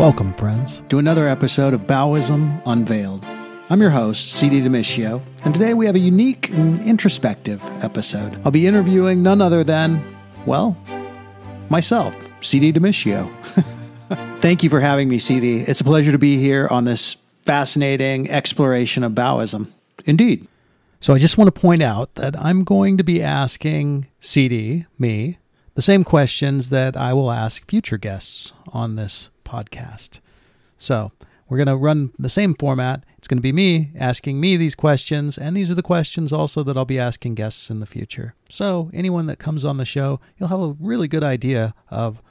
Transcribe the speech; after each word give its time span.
Welcome, 0.00 0.32
friends, 0.32 0.82
to 0.88 0.98
another 0.98 1.28
episode 1.28 1.74
of 1.74 1.82
Baoism 1.82 2.62
Unveiled. 2.64 3.22
I'm 3.68 3.82
your 3.82 3.90
host, 3.90 4.32
CD 4.32 4.62
Demiscio, 4.62 5.20
and 5.44 5.52
today 5.52 5.74
we 5.74 5.84
have 5.84 5.94
a 5.94 5.98
unique 5.98 6.48
and 6.48 6.80
introspective 6.80 7.62
episode. 7.84 8.40
I'll 8.42 8.50
be 8.50 8.66
interviewing 8.66 9.22
none 9.22 9.42
other 9.42 9.62
than, 9.62 10.02
well, 10.46 10.74
myself, 11.68 12.16
CD 12.40 12.72
Demiscio. 12.72 13.30
Thank 14.40 14.62
you 14.62 14.70
for 14.70 14.80
having 14.80 15.10
me, 15.10 15.18
CD. 15.18 15.60
It's 15.60 15.82
a 15.82 15.84
pleasure 15.84 16.12
to 16.12 16.18
be 16.18 16.38
here 16.38 16.66
on 16.70 16.86
this 16.86 17.18
fascinating 17.42 18.30
exploration 18.30 19.04
of 19.04 19.12
Baoism. 19.12 19.70
Indeed. 20.06 20.48
So 21.00 21.12
I 21.12 21.18
just 21.18 21.36
want 21.36 21.54
to 21.54 21.60
point 21.60 21.82
out 21.82 22.14
that 22.14 22.34
I'm 22.40 22.64
going 22.64 22.96
to 22.96 23.04
be 23.04 23.22
asking 23.22 24.06
CD, 24.18 24.86
me, 24.98 25.36
the 25.74 25.82
same 25.82 26.04
questions 26.04 26.70
that 26.70 26.96
I 26.96 27.12
will 27.12 27.30
ask 27.30 27.68
future 27.68 27.98
guests 27.98 28.54
on 28.72 28.96
this 28.96 29.28
podcast. 29.50 30.20
So 30.78 31.12
we're 31.48 31.56
going 31.56 31.66
to 31.66 31.76
run 31.76 32.12
the 32.18 32.28
same 32.28 32.54
format. 32.54 33.02
It's 33.18 33.26
going 33.26 33.38
to 33.38 33.42
be 33.42 33.52
me 33.52 33.90
asking 33.98 34.40
me 34.40 34.56
these 34.56 34.76
questions, 34.76 35.36
and 35.36 35.56
these 35.56 35.70
are 35.70 35.74
the 35.74 35.82
questions 35.82 36.32
also 36.32 36.62
that 36.62 36.76
I'll 36.76 36.84
be 36.84 36.98
asking 36.98 37.34
guests 37.34 37.70
in 37.70 37.80
the 37.80 37.86
future. 37.86 38.34
So 38.48 38.90
anyone 38.94 39.26
that 39.26 39.38
comes 39.40 39.64
on 39.64 39.76
the 39.76 39.84
show, 39.84 40.20
you'll 40.38 40.48
have 40.48 40.60
a 40.60 40.76
really 40.78 41.08
good 41.08 41.24
idea 41.24 41.74
of 41.90 42.22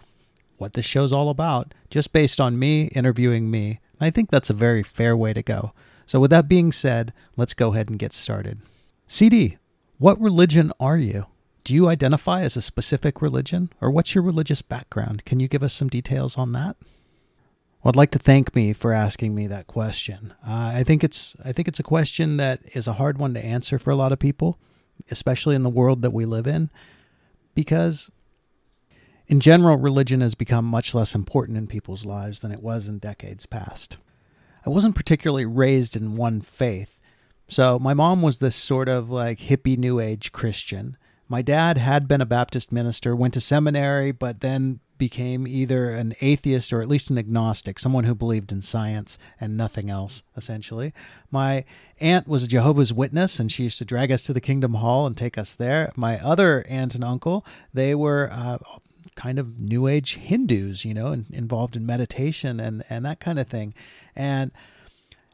what 0.58 0.74
this 0.74 0.86
show's 0.86 1.12
all 1.12 1.30
about 1.30 1.74
just 1.90 2.14
based 2.14 2.40
on 2.40 2.60
me 2.60 2.86
interviewing 2.96 3.52
me. 3.52 3.80
I 4.00 4.10
think 4.10 4.30
that's 4.30 4.50
a 4.50 4.54
very 4.54 4.84
fair 4.84 5.16
way 5.18 5.34
to 5.34 5.44
go. 5.44 5.74
So, 6.06 6.20
with 6.20 6.32
that 6.32 6.48
being 6.48 6.72
said, 6.72 7.14
let's 7.38 7.54
go 7.54 7.74
ahead 7.74 7.90
and 7.90 8.00
get 8.00 8.14
started. 8.14 8.60
CD, 9.08 9.58
what 9.98 10.20
religion 10.20 10.72
are 10.80 10.98
you? 10.98 11.26
Do 11.64 11.76
you 11.76 11.88
identify 11.88 12.42
as 12.42 12.58
a 12.58 12.62
specific 12.62 13.22
religion, 13.22 13.70
or 13.82 13.92
what's 13.92 14.16
your 14.16 14.24
religious 14.24 14.62
background? 14.62 15.26
Can 15.26 15.40
you 15.40 15.48
give 15.48 15.62
us 15.62 15.74
some 15.74 15.90
details 15.90 16.38
on 16.38 16.52
that? 16.54 16.78
Well, 17.82 17.92
I'd 17.92 17.96
like 17.96 18.12
to 18.12 18.20
thank 18.20 18.56
me 18.56 18.74
for 18.74 18.92
asking 18.92 19.34
me 19.34 19.48
that 19.48 19.68
question. 19.68 20.34
Uh, 20.46 20.74
I 20.76 20.84
think 20.84 21.04
it's 21.04 21.36
I 21.46 21.54
think 21.54 21.68
it's 21.68 21.80
a 21.80 21.84
question 21.84 22.36
that 22.38 22.60
is 22.74 22.88
a 22.88 22.94
hard 22.94 23.18
one 23.18 23.34
to 23.36 23.46
answer 23.46 23.80
for 23.80 23.90
a 23.90 23.96
lot 23.96 24.12
of 24.12 24.20
people, 24.20 24.58
especially 25.10 25.56
in 25.56 25.64
the 25.64 25.70
world 25.70 26.02
that 26.02 26.12
we 26.12 26.26
live 26.26 26.46
in, 26.46 26.70
because 27.56 28.12
in 29.28 29.40
general, 29.40 29.78
religion 29.78 30.20
has 30.22 30.36
become 30.36 30.66
much 30.66 30.94
less 30.94 31.16
important 31.16 31.58
in 31.58 31.68
people's 31.68 32.04
lives 32.04 32.42
than 32.42 32.52
it 32.52 32.64
was 32.64 32.88
in 32.88 32.98
decades 32.98 33.46
past. 33.46 33.98
I 34.66 34.70
wasn't 34.70 34.96
particularly 34.96 35.46
raised 35.46 35.96
in 35.96 36.18
one 36.18 36.42
faith, 36.42 37.00
so 37.48 37.80
my 37.80 37.94
mom 37.94 38.22
was 38.22 38.40
this 38.40 38.58
sort 38.58 38.90
of 38.90 39.10
like 39.10 39.40
hippie 39.40 39.78
New 39.78 40.02
Age 40.02 40.34
Christian. 40.34 40.98
My 41.30 41.44
dad 41.44 41.78
had 41.78 42.08
been 42.08 42.22
a 42.22 42.26
Baptist 42.26 42.72
minister, 42.72 43.16
went 43.16 43.36
to 43.36 43.42
seminary, 43.42 44.12
but 44.12 44.42
then 44.42 44.80
became 44.98 45.48
either 45.48 45.92
an 45.92 46.14
atheist 46.22 46.74
or 46.74 46.82
at 46.82 46.88
least 46.88 47.10
an 47.10 47.18
agnostic, 47.18 47.80
someone 47.80 48.04
who 48.04 48.16
believed 48.16 48.52
in 48.52 48.62
science 48.62 49.18
and 49.40 49.56
nothing 49.56 49.90
else, 49.90 50.24
essentially. 50.36 50.92
My 51.32 51.66
aunt 52.02 52.28
was 52.28 52.44
a 52.44 52.48
Jehovah's 52.48 52.92
Witness, 52.92 53.40
and 53.40 53.52
she 53.52 53.64
used 53.64 53.78
to 53.78 53.86
drag 53.86 54.12
us 54.12 54.24
to 54.24 54.34
the 54.34 54.42
Kingdom 54.42 54.74
Hall 54.74 55.06
and 55.06 55.16
take 55.16 55.38
us 55.38 55.56
there. 55.56 55.94
My 55.96 56.20
other 56.20 56.66
aunt 56.68 56.96
and 56.96 57.04
uncle, 57.04 57.46
they 57.74 57.94
were 57.94 58.30
uh, 58.32 58.58
kind 59.16 59.38
of 59.38 59.60
New 59.60 59.88
Age 59.88 60.16
Hindus, 60.16 60.84
you 60.84 60.94
know, 60.94 61.12
involved 61.32 61.76
in 61.76 61.86
meditation 61.86 62.60
and, 62.60 62.84
and 62.90 63.06
that 63.06 63.20
kind 63.20 63.40
of 63.40 63.48
thing. 63.48 63.74
And 64.16 64.52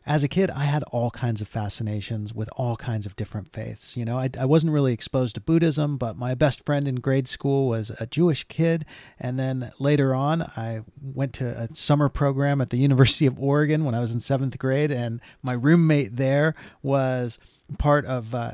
as 0.05 0.23
a 0.23 0.27
kid, 0.27 0.51
I 0.51 0.65
had 0.65 0.83
all 0.91 1.09
kinds 1.09 1.41
of 1.41 1.47
fascinations 1.47 2.33
with 2.33 2.47
all 2.55 2.75
kinds 2.75 3.07
of 3.07 3.15
different 3.15 3.51
faiths. 3.51 3.97
You 3.97 4.05
know, 4.05 4.19
I, 4.19 4.29
I, 4.39 4.45
wasn't 4.45 4.71
really 4.71 4.93
exposed 4.93 5.33
to 5.35 5.41
Buddhism, 5.41 5.97
but 5.97 6.15
my 6.15 6.35
best 6.35 6.63
friend 6.63 6.87
in 6.87 6.95
grade 6.95 7.27
school 7.27 7.67
was 7.67 7.91
a 7.99 8.05
Jewish 8.05 8.43
kid. 8.43 8.85
And 9.19 9.39
then 9.39 9.71
later 9.79 10.13
on, 10.13 10.43
I 10.43 10.81
went 11.01 11.33
to 11.33 11.47
a 11.59 11.75
summer 11.75 12.07
program 12.07 12.61
at 12.61 12.69
the 12.69 12.77
University 12.85 13.25
of 13.25 13.39
Oregon 13.39 13.83
when 13.83 13.95
I 13.95 13.99
was 13.99 14.13
in 14.13 14.19
seventh 14.19 14.59
grade, 14.59 14.91
and 14.91 15.19
my 15.41 15.53
roommate 15.53 16.17
there 16.17 16.53
was 16.83 17.39
part 17.77 18.05
of 18.05 18.35
uh, 18.35 18.51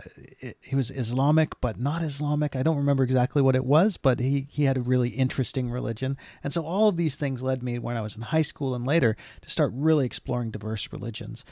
he 0.61 0.75
was 0.75 0.89
Islamic 0.89 1.59
but 1.59 1.79
not 1.79 2.01
Islamic. 2.01 2.55
I 2.55 2.63
don't 2.63 2.77
remember 2.77 3.03
exactly 3.03 3.41
what 3.41 3.55
it 3.55 3.65
was, 3.65 3.97
but 3.97 4.19
he 4.19 4.47
he 4.49 4.63
had 4.63 4.77
a 4.77 4.81
really 4.81 5.09
interesting 5.09 5.69
religion. 5.69 6.17
And 6.43 6.53
so 6.53 6.63
all 6.65 6.87
of 6.87 6.97
these 6.97 7.15
things 7.15 7.41
led 7.41 7.61
me 7.61 7.77
when 7.79 7.97
I 7.97 8.01
was 8.01 8.15
in 8.15 8.21
high 8.21 8.41
school 8.41 8.73
and 8.73 8.85
later 8.85 9.17
to 9.41 9.49
start 9.49 9.71
really 9.75 10.05
exploring 10.05 10.51
diverse 10.51 10.91
religions. 10.91 11.43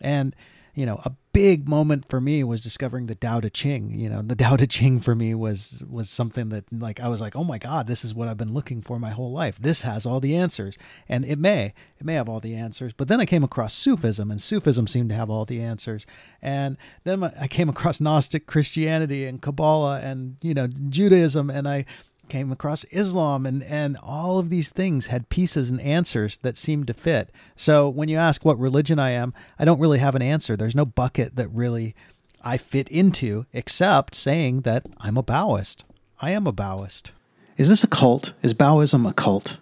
And 0.00 0.34
you 0.78 0.86
know, 0.86 1.00
a 1.04 1.10
big 1.32 1.68
moment 1.68 2.08
for 2.08 2.20
me 2.20 2.44
was 2.44 2.60
discovering 2.60 3.06
the 3.06 3.16
Tao 3.16 3.40
Te 3.40 3.50
Ching. 3.50 3.98
You 3.98 4.08
know, 4.08 4.22
the 4.22 4.36
Tao 4.36 4.54
Te 4.54 4.68
Ching 4.68 5.00
for 5.00 5.16
me 5.16 5.34
was 5.34 5.82
was 5.90 6.08
something 6.08 6.50
that 6.50 6.72
like 6.72 7.00
I 7.00 7.08
was 7.08 7.20
like, 7.20 7.34
oh 7.34 7.42
my 7.42 7.58
God, 7.58 7.88
this 7.88 8.04
is 8.04 8.14
what 8.14 8.28
I've 8.28 8.36
been 8.36 8.54
looking 8.54 8.80
for 8.80 9.00
my 9.00 9.10
whole 9.10 9.32
life. 9.32 9.58
This 9.58 9.82
has 9.82 10.06
all 10.06 10.20
the 10.20 10.36
answers, 10.36 10.78
and 11.08 11.24
it 11.24 11.36
may 11.36 11.74
it 11.98 12.04
may 12.04 12.14
have 12.14 12.28
all 12.28 12.38
the 12.38 12.54
answers. 12.54 12.92
But 12.92 13.08
then 13.08 13.20
I 13.20 13.26
came 13.26 13.42
across 13.42 13.74
Sufism, 13.74 14.30
and 14.30 14.40
Sufism 14.40 14.86
seemed 14.86 15.08
to 15.08 15.16
have 15.16 15.30
all 15.30 15.44
the 15.44 15.60
answers. 15.60 16.06
And 16.40 16.76
then 17.02 17.24
I 17.24 17.48
came 17.48 17.68
across 17.68 18.00
Gnostic 18.00 18.46
Christianity 18.46 19.26
and 19.26 19.42
Kabbalah 19.42 20.00
and 20.00 20.36
you 20.42 20.54
know 20.54 20.68
Judaism, 20.68 21.50
and 21.50 21.66
I 21.66 21.86
came 22.28 22.52
across 22.52 22.84
Islam 22.84 23.46
and 23.46 23.62
and 23.62 23.96
all 24.02 24.38
of 24.38 24.50
these 24.50 24.70
things 24.70 25.06
had 25.06 25.28
pieces 25.28 25.70
and 25.70 25.80
answers 25.80 26.38
that 26.38 26.56
seemed 26.56 26.86
to 26.86 26.94
fit. 26.94 27.30
So 27.56 27.88
when 27.88 28.08
you 28.08 28.16
ask 28.18 28.44
what 28.44 28.58
religion 28.58 28.98
I 28.98 29.10
am, 29.10 29.34
I 29.58 29.64
don't 29.64 29.80
really 29.80 29.98
have 29.98 30.14
an 30.14 30.22
answer. 30.22 30.56
There's 30.56 30.74
no 30.74 30.84
bucket 30.84 31.36
that 31.36 31.48
really 31.48 31.94
I 32.42 32.56
fit 32.56 32.88
into 32.88 33.46
except 33.52 34.14
saying 34.14 34.62
that 34.62 34.86
I'm 34.98 35.16
a 35.16 35.22
Baoist. 35.22 35.84
I 36.20 36.30
am 36.30 36.46
a 36.46 36.52
Baoist. 36.52 37.10
Is 37.56 37.68
this 37.68 37.84
a 37.84 37.88
cult? 37.88 38.32
Is 38.42 38.54
Baoism 38.54 39.08
a 39.08 39.12
cult? 39.12 39.58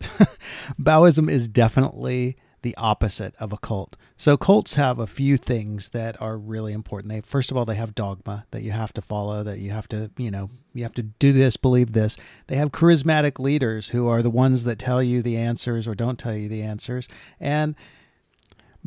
Baoism 0.80 1.30
is 1.30 1.46
definitely 1.48 2.36
the 2.62 2.76
opposite 2.76 3.34
of 3.38 3.52
a 3.52 3.58
cult. 3.58 3.96
So 4.16 4.36
cults 4.36 4.74
have 4.74 4.98
a 4.98 5.06
few 5.06 5.36
things 5.36 5.90
that 5.90 6.20
are 6.20 6.38
really 6.38 6.72
important. 6.72 7.12
They 7.12 7.20
first 7.20 7.50
of 7.50 7.56
all 7.56 7.64
they 7.64 7.74
have 7.74 7.94
dogma 7.94 8.46
that 8.50 8.62
you 8.62 8.70
have 8.70 8.92
to 8.94 9.02
follow, 9.02 9.42
that 9.42 9.58
you 9.58 9.70
have 9.70 9.88
to, 9.88 10.10
you 10.16 10.30
know, 10.30 10.50
you 10.72 10.84
have 10.84 10.94
to 10.94 11.02
do 11.02 11.32
this, 11.32 11.56
believe 11.56 11.92
this. 11.92 12.16
They 12.46 12.56
have 12.56 12.70
charismatic 12.70 13.38
leaders 13.38 13.90
who 13.90 14.08
are 14.08 14.22
the 14.22 14.30
ones 14.30 14.64
that 14.64 14.78
tell 14.78 15.02
you 15.02 15.22
the 15.22 15.36
answers 15.36 15.86
or 15.86 15.94
don't 15.94 16.18
tell 16.18 16.34
you 16.34 16.48
the 16.48 16.62
answers. 16.62 17.08
And 17.38 17.74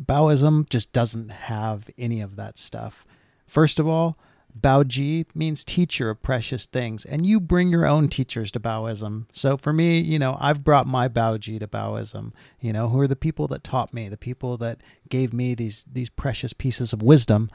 Baoism 0.02 0.68
just 0.68 0.92
doesn't 0.92 1.30
have 1.30 1.88
any 1.96 2.20
of 2.20 2.36
that 2.36 2.58
stuff. 2.58 3.06
First 3.46 3.78
of 3.78 3.86
all, 3.86 4.18
Baoji 4.58 5.26
means 5.34 5.64
teacher 5.64 6.08
of 6.08 6.22
precious 6.22 6.66
things, 6.66 7.04
and 7.04 7.26
you 7.26 7.40
bring 7.40 7.68
your 7.68 7.84
own 7.84 8.08
teachers 8.08 8.50
to 8.52 8.60
Baoism. 8.60 9.26
So 9.32 9.56
for 9.56 9.72
me, 9.72 10.00
you 10.00 10.18
know, 10.18 10.38
I've 10.40 10.64
brought 10.64 10.86
my 10.86 11.08
Baoji 11.08 11.58
to 11.60 11.66
Baoism. 11.66 12.32
You 12.60 12.72
know, 12.72 12.88
who 12.88 13.00
are 13.00 13.08
the 13.08 13.16
people 13.16 13.46
that 13.48 13.64
taught 13.64 13.92
me, 13.92 14.08
the 14.08 14.16
people 14.16 14.56
that 14.58 14.80
gave 15.08 15.32
me 15.32 15.54
these 15.54 15.84
these 15.90 16.08
precious 16.08 16.52
pieces 16.52 16.92
of 16.92 17.02
wisdom. 17.02 17.50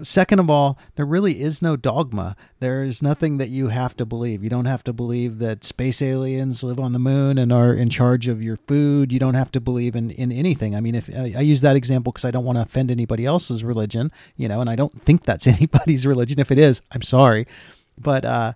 Second 0.00 0.38
of 0.38 0.48
all, 0.48 0.78
there 0.96 1.04
really 1.04 1.42
is 1.42 1.60
no 1.60 1.76
dogma. 1.76 2.34
There 2.60 2.82
is 2.82 3.02
nothing 3.02 3.36
that 3.36 3.50
you 3.50 3.68
have 3.68 3.94
to 3.96 4.06
believe. 4.06 4.42
You 4.42 4.48
don't 4.48 4.64
have 4.64 4.82
to 4.84 4.92
believe 4.92 5.38
that 5.40 5.64
space 5.64 6.00
aliens 6.00 6.62
live 6.62 6.80
on 6.80 6.92
the 6.92 6.98
moon 6.98 7.36
and 7.36 7.52
are 7.52 7.74
in 7.74 7.90
charge 7.90 8.26
of 8.26 8.42
your 8.42 8.56
food. 8.56 9.12
You 9.12 9.18
don't 9.18 9.34
have 9.34 9.52
to 9.52 9.60
believe 9.60 9.94
in, 9.94 10.10
in 10.10 10.32
anything. 10.32 10.74
I 10.74 10.80
mean, 10.80 10.94
if 10.94 11.10
I 11.14 11.40
use 11.40 11.60
that 11.60 11.76
example 11.76 12.10
because 12.10 12.24
I 12.24 12.30
don't 12.30 12.44
want 12.44 12.56
to 12.56 12.62
offend 12.62 12.90
anybody 12.90 13.26
else's 13.26 13.64
religion, 13.64 14.10
you 14.34 14.48
know, 14.48 14.62
and 14.62 14.70
I 14.70 14.76
don't 14.76 15.02
think 15.02 15.24
that's 15.24 15.46
anybody's 15.58 16.06
religion. 16.06 16.40
If 16.40 16.50
it 16.50 16.58
is, 16.58 16.80
I'm 16.92 17.02
sorry. 17.02 17.46
But 17.98 18.24
uh, 18.24 18.52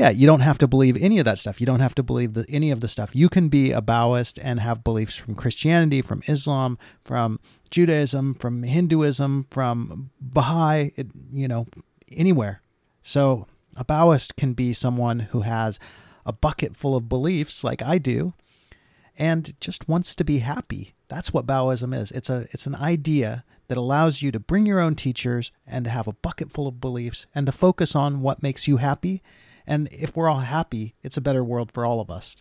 yeah, 0.00 0.08
you 0.08 0.26
don't 0.26 0.40
have 0.40 0.56
to 0.56 0.66
believe 0.66 0.96
any 0.96 1.18
of 1.18 1.26
that 1.26 1.38
stuff. 1.38 1.60
You 1.60 1.66
don't 1.66 1.80
have 1.80 1.94
to 1.96 2.02
believe 2.02 2.32
the, 2.32 2.46
any 2.48 2.70
of 2.70 2.80
the 2.80 2.88
stuff. 2.88 3.14
You 3.14 3.28
can 3.28 3.50
be 3.50 3.70
a 3.70 3.82
Baoist 3.82 4.38
and 4.42 4.58
have 4.58 4.82
beliefs 4.82 5.18
from 5.18 5.34
Christianity, 5.34 6.00
from 6.00 6.22
Islam, 6.26 6.78
from 7.04 7.38
Judaism, 7.70 8.32
from 8.32 8.62
Hinduism, 8.62 9.46
from 9.50 10.08
Baha'i, 10.18 10.92
you 11.34 11.46
know, 11.46 11.66
anywhere. 12.10 12.62
So 13.02 13.46
a 13.76 13.84
Baoist 13.84 14.36
can 14.36 14.54
be 14.54 14.72
someone 14.72 15.18
who 15.18 15.42
has 15.42 15.78
a 16.24 16.32
bucket 16.32 16.76
full 16.76 16.96
of 16.96 17.10
beliefs 17.10 17.62
like 17.62 17.82
I 17.82 17.98
do 17.98 18.32
and 19.18 19.52
just 19.60 19.86
wants 19.86 20.14
to 20.14 20.24
be 20.24 20.38
happy. 20.38 20.94
That's 21.08 21.34
what 21.34 21.46
Baoism 21.46 21.92
is. 21.94 22.10
It's 22.10 22.30
a 22.30 22.46
it's 22.52 22.64
an 22.64 22.74
idea 22.74 23.44
that 23.68 23.76
allows 23.76 24.22
you 24.22 24.32
to 24.32 24.40
bring 24.40 24.64
your 24.64 24.80
own 24.80 24.94
teachers 24.94 25.52
and 25.66 25.84
to 25.84 25.90
have 25.90 26.08
a 26.08 26.14
bucket 26.14 26.50
full 26.50 26.66
of 26.66 26.80
beliefs 26.80 27.26
and 27.34 27.44
to 27.44 27.52
focus 27.52 27.94
on 27.94 28.22
what 28.22 28.42
makes 28.42 28.66
you 28.66 28.78
happy 28.78 29.22
and 29.66 29.88
if 29.92 30.16
we're 30.16 30.28
all 30.28 30.40
happy, 30.40 30.94
it's 31.02 31.16
a 31.16 31.20
better 31.20 31.44
world 31.44 31.72
for 31.72 31.84
all 31.84 32.00
of 32.00 32.10
us. 32.10 32.36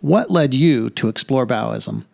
What 0.00 0.30
led 0.30 0.54
you 0.54 0.90
to 0.90 1.08
explore 1.08 1.46
Baoism? 1.46 2.04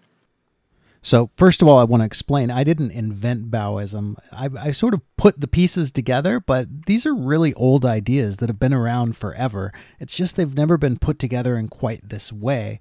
So, 1.04 1.31
first 1.37 1.60
of 1.60 1.66
all, 1.66 1.78
I 1.78 1.84
want 1.84 2.02
to 2.02 2.06
explain 2.06 2.49
I 2.49 2.62
didn't 2.62 2.93
invent 2.93 3.50
Baoism. 3.50 4.14
I, 4.31 4.49
I, 4.56 4.70
sort 4.70 4.94
of 4.94 5.00
put 5.16 5.40
the 5.40 5.49
pieces 5.49 5.90
together, 5.90 6.38
but 6.38 6.87
these 6.87 7.04
are 7.04 7.14
really 7.14 7.52
old 7.54 7.84
ideas 7.84 8.37
that 8.37 8.49
have 8.49 8.60
been 8.60 8.72
around 8.72 9.16
forever. 9.16 9.72
It's 9.99 10.14
just 10.14 10.37
they've 10.37 10.55
never 10.55 10.78
been 10.78 10.98
put 10.98 11.19
together 11.19 11.56
in 11.58 11.66
quite 11.66 12.08
this 12.08 12.32
way. 12.32 12.78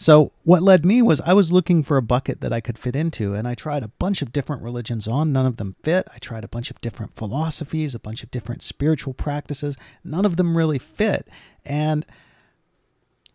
So, 0.00 0.30
what 0.44 0.62
led 0.62 0.86
me 0.86 1.02
was 1.02 1.20
I 1.22 1.32
was 1.32 1.50
looking 1.50 1.82
for 1.82 1.96
a 1.96 2.02
bucket 2.02 2.40
that 2.40 2.52
I 2.52 2.60
could 2.60 2.78
fit 2.78 2.94
into, 2.94 3.34
and 3.34 3.48
I 3.48 3.56
tried 3.56 3.82
a 3.82 3.92
bunch 3.98 4.22
of 4.22 4.32
different 4.32 4.62
religions 4.62 5.08
on. 5.08 5.32
None 5.32 5.44
of 5.44 5.56
them 5.56 5.74
fit. 5.82 6.06
I 6.14 6.18
tried 6.18 6.44
a 6.44 6.48
bunch 6.48 6.70
of 6.70 6.80
different 6.80 7.16
philosophies, 7.16 7.96
a 7.96 8.00
bunch 8.00 8.22
of 8.22 8.30
different 8.30 8.62
spiritual 8.62 9.12
practices. 9.12 9.76
None 10.04 10.24
of 10.24 10.36
them 10.36 10.56
really 10.56 10.78
fit. 10.78 11.28
And 11.64 12.06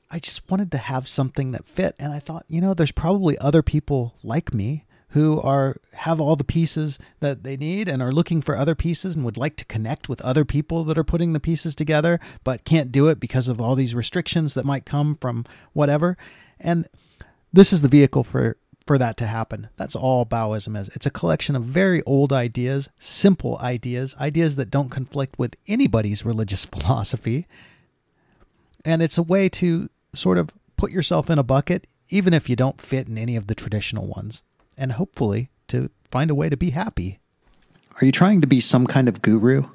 I 0.10 0.20
just 0.20 0.50
wanted 0.50 0.72
to 0.72 0.78
have 0.78 1.10
something 1.10 1.52
that 1.52 1.66
fit. 1.66 1.96
And 2.00 2.14
I 2.14 2.20
thought, 2.20 2.46
you 2.48 2.62
know, 2.62 2.74
there's 2.74 2.92
probably 2.92 3.38
other 3.40 3.62
people 3.62 4.16
like 4.24 4.54
me 4.54 4.86
who 5.10 5.40
are 5.42 5.76
have 5.94 6.20
all 6.20 6.36
the 6.36 6.44
pieces 6.44 6.98
that 7.20 7.44
they 7.44 7.56
need 7.58 7.88
and 7.88 8.02
are 8.02 8.12
looking 8.12 8.42
for 8.42 8.58
other 8.58 8.74
pieces 8.74 9.16
and 9.16 9.24
would 9.24 9.38
like 9.38 9.56
to 9.58 9.66
connect 9.66 10.08
with 10.08 10.22
other 10.22 10.44
people 10.44 10.84
that 10.86 10.98
are 10.98 11.04
putting 11.04 11.34
the 11.34 11.40
pieces 11.40 11.76
together 11.76 12.20
but 12.44 12.64
can't 12.64 12.92
do 12.92 13.08
it 13.08 13.20
because 13.20 13.48
of 13.48 13.62
all 13.62 13.76
these 13.76 13.94
restrictions 13.94 14.56
that 14.56 14.66
might 14.66 14.86
come 14.86 15.16
from 15.22 15.46
whatever 15.74 16.18
and 16.60 16.88
this 17.52 17.74
is 17.74 17.82
the 17.82 17.88
vehicle 17.88 18.24
for 18.24 18.58
for 18.86 18.98
that 18.98 19.16
to 19.16 19.28
happen 19.28 19.70
that's 19.78 19.96
all 19.96 20.26
Baoism 20.26 20.76
is 20.80 20.90
it's 20.90 21.06
a 21.06 21.12
collection 21.12 21.56
of 21.56 21.64
very 21.64 22.02
old 22.04 22.34
ideas 22.34 22.90
simple 23.00 23.58
ideas 23.60 24.16
ideas 24.20 24.56
that 24.58 24.70
don't 24.70 24.90
conflict 24.90 25.40
with 25.40 25.56
anybody's 25.68 26.26
religious 26.26 26.66
philosophy 26.74 27.48
and 28.84 29.02
it's 29.02 29.18
a 29.18 29.24
way 29.24 29.48
to 29.48 29.90
sort 30.14 30.38
of 30.38 30.50
put 30.76 30.92
yourself 30.92 31.30
in 31.30 31.40
a 31.40 31.44
bucket 31.44 31.88
even 32.10 32.34
if 32.34 32.50
you 32.50 32.56
don't 32.56 32.82
fit 32.82 33.08
in 33.08 33.18
any 33.18 33.36
of 33.36 33.48
the 33.48 33.56
traditional 33.56 34.08
ones 34.08 34.44
and 34.78 34.94
hopefully 34.94 35.50
to 35.68 35.90
find 36.10 36.30
a 36.30 36.36
way 36.36 36.50
to 36.50 36.58
be 36.58 36.72
happy. 36.72 37.20
Are 38.00 38.06
you 38.06 38.12
trying 38.12 38.42
to 38.42 38.48
be 38.48 38.60
some 38.60 38.88
kind 38.88 39.08
of 39.08 39.22
guru? 39.22 39.66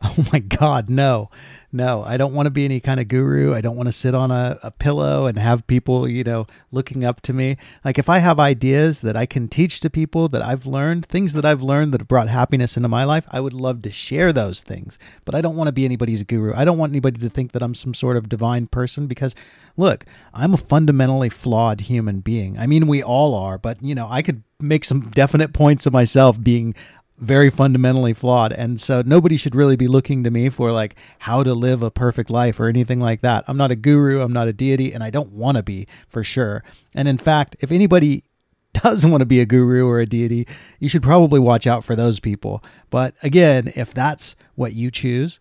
Oh 0.18 0.24
my 0.32 0.38
God, 0.38 0.88
no, 0.88 1.28
no. 1.72 2.04
I 2.04 2.16
don't 2.16 2.32
want 2.32 2.46
to 2.46 2.50
be 2.50 2.64
any 2.64 2.78
kind 2.78 3.00
of 3.00 3.08
guru. 3.08 3.54
I 3.54 3.60
don't 3.60 3.76
want 3.76 3.88
to 3.88 3.92
sit 3.92 4.14
on 4.14 4.30
a, 4.30 4.58
a, 4.62 4.70
pillow 4.70 5.26
and 5.26 5.38
have 5.38 5.66
people, 5.66 6.08
you 6.08 6.22
know, 6.22 6.46
looking 6.70 7.04
up 7.04 7.20
to 7.22 7.32
me. 7.32 7.56
Like, 7.84 7.98
if 7.98 8.08
I 8.08 8.18
have 8.18 8.38
ideas 8.38 9.00
that 9.00 9.16
I 9.16 9.26
can 9.26 9.48
teach 9.48 9.80
to 9.80 9.90
people 9.90 10.28
that 10.28 10.42
I've 10.42 10.66
learned, 10.66 11.06
things 11.06 11.32
that 11.32 11.44
I've 11.44 11.62
learned 11.62 11.92
that 11.92 12.00
have 12.00 12.08
brought 12.08 12.28
happiness 12.28 12.76
into 12.76 12.88
my 12.88 13.02
life, 13.02 13.26
I 13.30 13.40
would 13.40 13.52
love 13.52 13.82
to 13.82 13.90
share 13.90 14.32
those 14.32 14.62
things. 14.62 14.98
But 15.24 15.34
I 15.34 15.40
don't 15.40 15.56
want 15.56 15.66
to 15.66 15.72
be 15.72 15.84
anybody's 15.84 16.22
guru. 16.22 16.52
I 16.54 16.64
don't 16.64 16.78
want 16.78 16.92
anybody 16.92 17.20
to 17.20 17.28
think 17.28 17.50
that 17.52 17.62
I'm 17.62 17.74
some 17.74 17.94
sort 17.94 18.16
of 18.16 18.28
divine 18.28 18.68
person 18.68 19.08
because, 19.08 19.34
look, 19.76 20.04
I'm 20.32 20.54
a 20.54 20.58
fundamentally 20.58 21.28
flawed 21.28 21.82
human 21.82 22.20
being. 22.20 22.56
I 22.56 22.68
mean, 22.68 22.86
we 22.86 23.02
all 23.02 23.34
are, 23.34 23.58
but, 23.58 23.82
you 23.82 23.96
know, 23.96 24.06
I 24.08 24.22
could 24.22 24.42
make 24.60 24.84
some 24.84 25.10
definite 25.10 25.52
points 25.52 25.86
of 25.86 25.92
myself 25.92 26.42
being 26.42 26.74
very 27.18 27.50
fundamentally 27.50 28.12
flawed. 28.12 28.52
And 28.52 28.80
so 28.80 29.02
nobody 29.04 29.36
should 29.36 29.54
really 29.54 29.76
be 29.76 29.88
looking 29.88 30.24
to 30.24 30.30
me 30.30 30.48
for 30.48 30.72
like 30.72 30.94
how 31.20 31.42
to 31.42 31.54
live 31.54 31.82
a 31.82 31.90
perfect 31.90 32.30
life 32.30 32.60
or 32.60 32.68
anything 32.68 33.00
like 33.00 33.20
that. 33.22 33.44
I'm 33.48 33.56
not 33.56 33.70
a 33.70 33.76
guru, 33.76 34.20
I'm 34.20 34.32
not 34.32 34.48
a 34.48 34.52
deity, 34.52 34.92
and 34.92 35.02
I 35.02 35.10
don't 35.10 35.32
want 35.32 35.56
to 35.56 35.62
be 35.62 35.86
for 36.08 36.22
sure. 36.22 36.62
And 36.94 37.08
in 37.08 37.18
fact, 37.18 37.56
if 37.60 37.72
anybody 37.72 38.24
does 38.72 39.04
want 39.04 39.20
to 39.20 39.26
be 39.26 39.40
a 39.40 39.46
guru 39.46 39.86
or 39.86 40.00
a 40.00 40.06
deity, 40.06 40.46
you 40.78 40.88
should 40.88 41.02
probably 41.02 41.40
watch 41.40 41.66
out 41.66 41.84
for 41.84 41.96
those 41.96 42.20
people. 42.20 42.62
But 42.90 43.14
again, 43.22 43.72
if 43.74 43.92
that's 43.92 44.36
what 44.54 44.74
you 44.74 44.90
choose, 44.90 45.40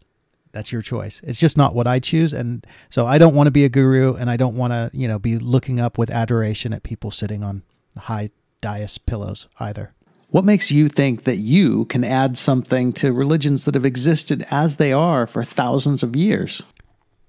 that's 0.51 0.71
your 0.71 0.81
choice. 0.81 1.21
It's 1.23 1.39
just 1.39 1.57
not 1.57 1.75
what 1.75 1.85
I 1.85 1.99
choose 1.99 2.33
and 2.33 2.65
so 2.89 3.05
I 3.05 3.19
don't 3.19 3.35
want 3.35 3.45
to 3.47 3.51
be 3.51 3.65
a 3.65 3.69
guru 3.69 4.15
and 4.15 4.29
I 4.29 4.37
don't 4.37 4.55
want 4.55 4.73
to, 4.73 4.89
you 4.91 5.07
know, 5.07 5.19
be 5.19 5.37
looking 5.37 5.79
up 5.79 5.99
with 5.99 6.09
adoration 6.09 6.73
at 6.73 6.81
people 6.81 7.11
sitting 7.11 7.43
on 7.43 7.63
high 7.95 8.31
dais 8.61 8.97
pillows 8.97 9.47
either. 9.59 9.93
What 10.29 10.43
makes 10.43 10.73
you 10.73 10.89
think 10.89 11.23
that 11.23 11.37
you 11.37 11.85
can 11.85 12.03
add 12.03 12.37
something 12.37 12.91
to 12.93 13.13
religions 13.13 13.63
that 13.63 13.75
have 13.75 13.85
existed 13.85 14.45
as 14.51 14.75
they 14.75 14.91
are 14.91 15.25
for 15.25 15.43
thousands 15.43 16.03
of 16.03 16.17
years? 16.17 16.63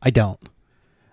I 0.03 0.11
don't. 0.11 0.41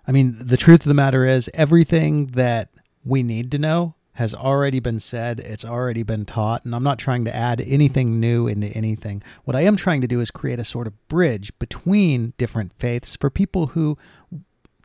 I 0.07 0.11
mean, 0.11 0.35
the 0.39 0.57
truth 0.57 0.81
of 0.81 0.87
the 0.87 0.95
matter 0.95 1.25
is, 1.25 1.49
everything 1.53 2.27
that 2.27 2.69
we 3.03 3.21
need 3.21 3.51
to 3.51 3.59
know 3.59 3.93
has 4.13 4.33
already 4.33 4.79
been 4.79 4.99
said, 4.99 5.39
it's 5.39 5.65
already 5.65 6.01
been 6.01 6.25
taught, 6.25 6.65
and 6.65 6.73
I'm 6.73 6.83
not 6.83 6.97
trying 6.97 7.23
to 7.25 7.35
add 7.35 7.61
anything 7.61 8.19
new 8.19 8.47
into 8.47 8.67
anything. 8.69 9.21
What 9.43 9.55
I 9.55 9.61
am 9.61 9.75
trying 9.75 10.01
to 10.01 10.07
do 10.07 10.21
is 10.21 10.31
create 10.31 10.59
a 10.59 10.63
sort 10.63 10.87
of 10.87 11.07
bridge 11.07 11.57
between 11.59 12.33
different 12.37 12.73
faiths 12.79 13.15
for 13.15 13.29
people 13.29 13.67
who 13.67 13.95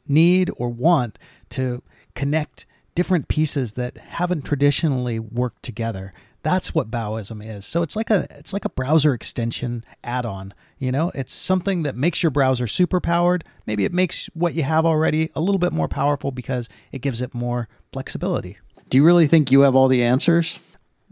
need 0.06 0.50
or 0.58 0.68
want 0.68 1.18
to 1.50 1.82
connect 2.14 2.66
different 2.94 3.28
pieces 3.28 3.74
that 3.74 3.96
haven't 3.96 4.44
traditionally 4.44 5.18
worked 5.18 5.62
together 5.62 6.12
that's 6.42 6.74
what 6.74 6.90
Baoism 6.90 7.44
is. 7.44 7.66
So 7.66 7.82
it's 7.82 7.96
like 7.96 8.10
a 8.10 8.26
it's 8.30 8.52
like 8.52 8.64
a 8.64 8.70
browser 8.70 9.14
extension 9.14 9.84
add-on. 10.02 10.54
You 10.78 10.90
know, 10.92 11.12
it's 11.14 11.34
something 11.34 11.82
that 11.82 11.96
makes 11.96 12.22
your 12.22 12.30
browser 12.30 12.66
super 12.66 13.00
powered. 13.00 13.44
Maybe 13.66 13.84
it 13.84 13.92
makes 13.92 14.26
what 14.32 14.54
you 14.54 14.62
have 14.62 14.86
already 14.86 15.30
a 15.34 15.40
little 15.40 15.58
bit 15.58 15.72
more 15.72 15.88
powerful 15.88 16.30
because 16.32 16.68
it 16.92 17.00
gives 17.02 17.20
it 17.20 17.34
more 17.34 17.68
flexibility. 17.92 18.58
Do 18.88 18.98
you 18.98 19.04
really 19.04 19.26
think 19.26 19.50
you 19.50 19.60
have 19.60 19.76
all 19.76 19.88
the 19.88 20.02
answers? 20.02 20.58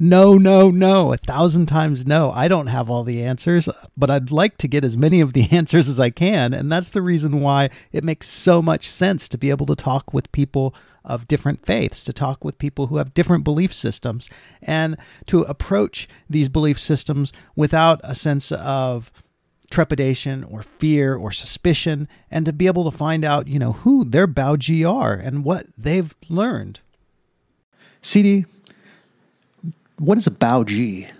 No, 0.00 0.34
no, 0.34 0.68
no. 0.68 1.12
A 1.12 1.16
thousand 1.16 1.66
times 1.66 2.06
no. 2.06 2.30
I 2.30 2.46
don't 2.46 2.68
have 2.68 2.88
all 2.88 3.02
the 3.02 3.24
answers, 3.24 3.68
but 3.96 4.10
I'd 4.10 4.30
like 4.30 4.56
to 4.58 4.68
get 4.68 4.84
as 4.84 4.96
many 4.96 5.20
of 5.20 5.32
the 5.32 5.48
answers 5.50 5.88
as 5.88 5.98
I 5.98 6.10
can. 6.10 6.54
And 6.54 6.70
that's 6.70 6.90
the 6.90 7.02
reason 7.02 7.40
why 7.40 7.70
it 7.90 8.04
makes 8.04 8.28
so 8.28 8.62
much 8.62 8.88
sense 8.88 9.28
to 9.28 9.38
be 9.38 9.50
able 9.50 9.66
to 9.66 9.74
talk 9.74 10.14
with 10.14 10.30
people 10.30 10.72
of 11.04 11.26
different 11.26 11.66
faiths, 11.66 12.04
to 12.04 12.12
talk 12.12 12.44
with 12.44 12.58
people 12.58 12.86
who 12.86 12.98
have 12.98 13.14
different 13.14 13.42
belief 13.42 13.74
systems, 13.74 14.30
and 14.62 14.96
to 15.26 15.42
approach 15.42 16.06
these 16.30 16.48
belief 16.48 16.78
systems 16.78 17.32
without 17.56 18.00
a 18.04 18.14
sense 18.14 18.52
of 18.52 19.10
trepidation 19.70 20.44
or 20.44 20.62
fear 20.62 21.16
or 21.16 21.32
suspicion, 21.32 22.06
and 22.30 22.46
to 22.46 22.52
be 22.52 22.66
able 22.66 22.88
to 22.88 22.96
find 22.96 23.24
out, 23.24 23.48
you 23.48 23.58
know, 23.58 23.72
who 23.72 24.04
their 24.04 24.28
Baoji 24.28 24.88
are 24.88 25.14
and 25.14 25.44
what 25.44 25.66
they've 25.76 26.14
learned. 26.28 26.80
CD, 28.00 28.44
what 29.98 30.18
is 30.18 30.26
a 30.26 30.30
Baoji? 30.30 31.10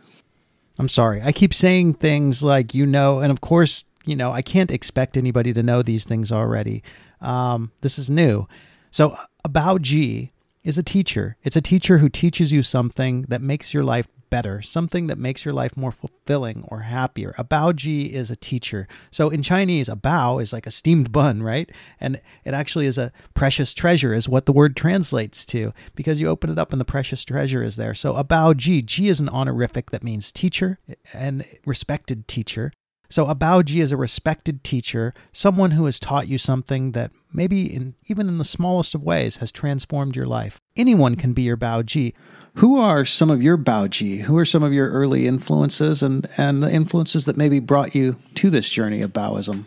I'm 0.78 0.88
sorry. 0.88 1.20
I 1.22 1.32
keep 1.32 1.52
saying 1.52 1.94
things 1.94 2.42
like, 2.42 2.74
you 2.74 2.86
know, 2.86 3.20
and 3.20 3.32
of 3.32 3.40
course, 3.40 3.84
you 4.04 4.16
know, 4.16 4.32
I 4.32 4.42
can't 4.42 4.70
expect 4.70 5.16
anybody 5.16 5.52
to 5.52 5.62
know 5.62 5.82
these 5.82 6.04
things 6.04 6.30
already. 6.30 6.82
Um, 7.20 7.72
this 7.82 7.98
is 7.98 8.08
new. 8.08 8.46
So, 8.90 9.16
a 9.44 9.48
Baoji 9.48 10.30
is 10.64 10.78
a 10.78 10.82
teacher. 10.82 11.36
It's 11.42 11.56
a 11.56 11.60
teacher 11.60 11.98
who 11.98 12.08
teaches 12.08 12.52
you 12.52 12.62
something 12.62 13.22
that 13.22 13.42
makes 13.42 13.74
your 13.74 13.82
life 13.82 14.08
better, 14.30 14.62
something 14.62 15.06
that 15.06 15.18
makes 15.18 15.44
your 15.44 15.54
life 15.54 15.76
more 15.76 15.92
fulfilling 15.92 16.64
or 16.68 16.80
happier. 16.80 17.34
A 17.38 17.44
baoji 17.44 18.10
is 18.10 18.30
a 18.30 18.36
teacher. 18.36 18.86
So 19.10 19.30
in 19.30 19.42
Chinese, 19.42 19.88
a 19.88 19.96
bao 19.96 20.42
is 20.42 20.52
like 20.52 20.66
a 20.66 20.70
steamed 20.70 21.12
bun, 21.12 21.42
right? 21.42 21.70
And 22.00 22.20
it 22.44 22.54
actually 22.54 22.86
is 22.86 22.98
a 22.98 23.12
precious 23.34 23.74
treasure, 23.74 24.14
is 24.14 24.28
what 24.28 24.46
the 24.46 24.52
word 24.52 24.76
translates 24.76 25.46
to, 25.46 25.72
because 25.94 26.20
you 26.20 26.28
open 26.28 26.50
it 26.50 26.58
up 26.58 26.72
and 26.72 26.80
the 26.80 26.84
precious 26.84 27.24
treasure 27.24 27.62
is 27.62 27.76
there. 27.76 27.94
So 27.94 28.14
a 28.14 28.24
baoji, 28.24 28.84
ji 28.84 29.08
is 29.08 29.20
an 29.20 29.28
honorific 29.28 29.90
that 29.90 30.04
means 30.04 30.32
teacher 30.32 30.78
and 31.12 31.44
respected 31.64 32.28
teacher. 32.28 32.72
So 33.10 33.26
a 33.26 33.34
Baoji 33.34 33.80
is 33.80 33.90
a 33.90 33.96
respected 33.96 34.62
teacher, 34.62 35.14
someone 35.32 35.70
who 35.70 35.86
has 35.86 35.98
taught 35.98 36.28
you 36.28 36.36
something 36.36 36.92
that 36.92 37.10
maybe 37.32 37.64
in 37.74 37.94
even 38.06 38.28
in 38.28 38.36
the 38.36 38.44
smallest 38.44 38.94
of 38.94 39.02
ways 39.02 39.36
has 39.36 39.50
transformed 39.50 40.14
your 40.14 40.26
life. 40.26 40.60
Anyone 40.76 41.14
can 41.14 41.32
be 41.32 41.42
your 41.42 41.56
Baoji. 41.56 42.12
Who 42.56 42.78
are 42.78 43.04
some 43.04 43.30
of 43.30 43.42
your 43.42 43.56
Baoji? 43.56 44.22
Who 44.22 44.36
are 44.36 44.44
some 44.44 44.62
of 44.62 44.72
your 44.72 44.90
early 44.90 45.26
influences 45.26 46.02
and, 46.02 46.28
and 46.36 46.62
the 46.62 46.70
influences 46.70 47.24
that 47.24 47.36
maybe 47.36 47.60
brought 47.60 47.94
you 47.94 48.18
to 48.34 48.50
this 48.50 48.68
journey 48.68 49.00
of 49.00 49.12
Baoism? 49.12 49.64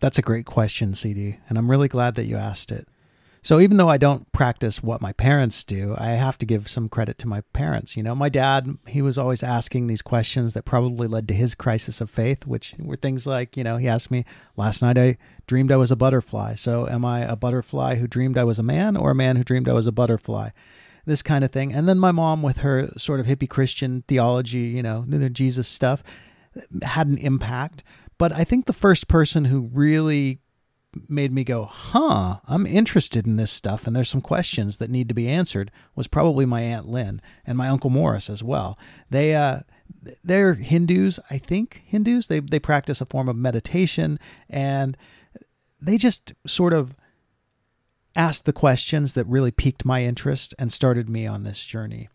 That's 0.00 0.18
a 0.18 0.22
great 0.22 0.46
question, 0.46 0.94
CD, 0.94 1.38
and 1.48 1.58
I'm 1.58 1.70
really 1.70 1.88
glad 1.88 2.14
that 2.14 2.24
you 2.24 2.36
asked 2.36 2.70
it. 2.70 2.86
So 3.42 3.60
even 3.60 3.76
though 3.76 3.88
I 3.88 3.98
don't 3.98 4.30
practice 4.32 4.82
what 4.82 5.00
my 5.00 5.12
parents 5.12 5.64
do, 5.64 5.94
I 5.96 6.10
have 6.10 6.38
to 6.38 6.46
give 6.46 6.68
some 6.68 6.88
credit 6.88 7.18
to 7.18 7.28
my 7.28 7.42
parents. 7.52 7.96
You 7.96 8.02
know, 8.02 8.14
my 8.14 8.28
dad, 8.28 8.76
he 8.86 9.00
was 9.00 9.16
always 9.16 9.42
asking 9.42 9.86
these 9.86 10.02
questions 10.02 10.54
that 10.54 10.64
probably 10.64 11.06
led 11.06 11.28
to 11.28 11.34
his 11.34 11.54
crisis 11.54 12.00
of 12.00 12.10
faith, 12.10 12.46
which 12.46 12.74
were 12.78 12.96
things 12.96 13.26
like, 13.26 13.56
you 13.56 13.64
know, 13.64 13.76
he 13.76 13.88
asked 13.88 14.10
me, 14.10 14.24
last 14.56 14.82
night 14.82 14.98
I 14.98 15.16
dreamed 15.46 15.72
I 15.72 15.76
was 15.76 15.90
a 15.90 15.96
butterfly. 15.96 16.54
So 16.56 16.88
am 16.88 17.04
I 17.04 17.20
a 17.20 17.36
butterfly 17.36 17.94
who 17.96 18.06
dreamed 18.06 18.36
I 18.36 18.44
was 18.44 18.58
a 18.58 18.64
man 18.64 18.96
or 18.96 19.12
a 19.12 19.14
man 19.14 19.36
who 19.36 19.44
dreamed 19.44 19.68
I 19.68 19.74
was 19.74 19.86
a 19.86 19.92
butterfly? 19.92 20.50
This 21.06 21.22
kind 21.22 21.44
of 21.44 21.50
thing. 21.50 21.72
And 21.72 21.88
then 21.88 21.98
my 21.98 22.12
mom, 22.12 22.42
with 22.42 22.58
her 22.58 22.88
sort 22.98 23.20
of 23.20 23.26
hippie 23.26 23.48
Christian 23.48 24.04
theology, 24.08 24.58
you 24.58 24.82
know, 24.82 25.04
the 25.06 25.30
Jesus 25.30 25.66
stuff, 25.66 26.02
had 26.82 27.06
an 27.06 27.18
impact. 27.18 27.82
But 28.18 28.32
I 28.32 28.44
think 28.44 28.66
the 28.66 28.72
first 28.72 29.08
person 29.08 29.46
who 29.46 29.70
really 29.72 30.40
made 31.08 31.32
me 31.32 31.44
go, 31.44 31.64
huh, 31.64 32.38
I'm 32.46 32.66
interested 32.66 33.26
in 33.26 33.36
this 33.36 33.50
stuff 33.50 33.86
and 33.86 33.94
there's 33.94 34.08
some 34.08 34.20
questions 34.20 34.78
that 34.78 34.90
need 34.90 35.08
to 35.08 35.14
be 35.14 35.28
answered 35.28 35.70
was 35.94 36.08
probably 36.08 36.46
my 36.46 36.62
Aunt 36.62 36.86
Lynn 36.86 37.20
and 37.46 37.58
my 37.58 37.68
Uncle 37.68 37.90
Morris 37.90 38.30
as 38.30 38.42
well. 38.42 38.78
They, 39.10 39.34
uh, 39.34 39.60
they're 40.24 40.54
Hindus, 40.54 41.20
I 41.30 41.38
think 41.38 41.82
Hindus. 41.84 42.26
They, 42.26 42.40
they 42.40 42.58
practice 42.58 43.00
a 43.00 43.06
form 43.06 43.28
of 43.28 43.36
meditation 43.36 44.18
and 44.48 44.96
they 45.80 45.98
just 45.98 46.32
sort 46.46 46.72
of 46.72 46.94
asked 48.16 48.46
the 48.46 48.52
questions 48.52 49.12
that 49.12 49.26
really 49.26 49.50
piqued 49.50 49.84
my 49.84 50.02
interest 50.02 50.54
and 50.58 50.72
started 50.72 51.08
me 51.08 51.26
on 51.26 51.44
this 51.44 51.64
journey. 51.64 52.08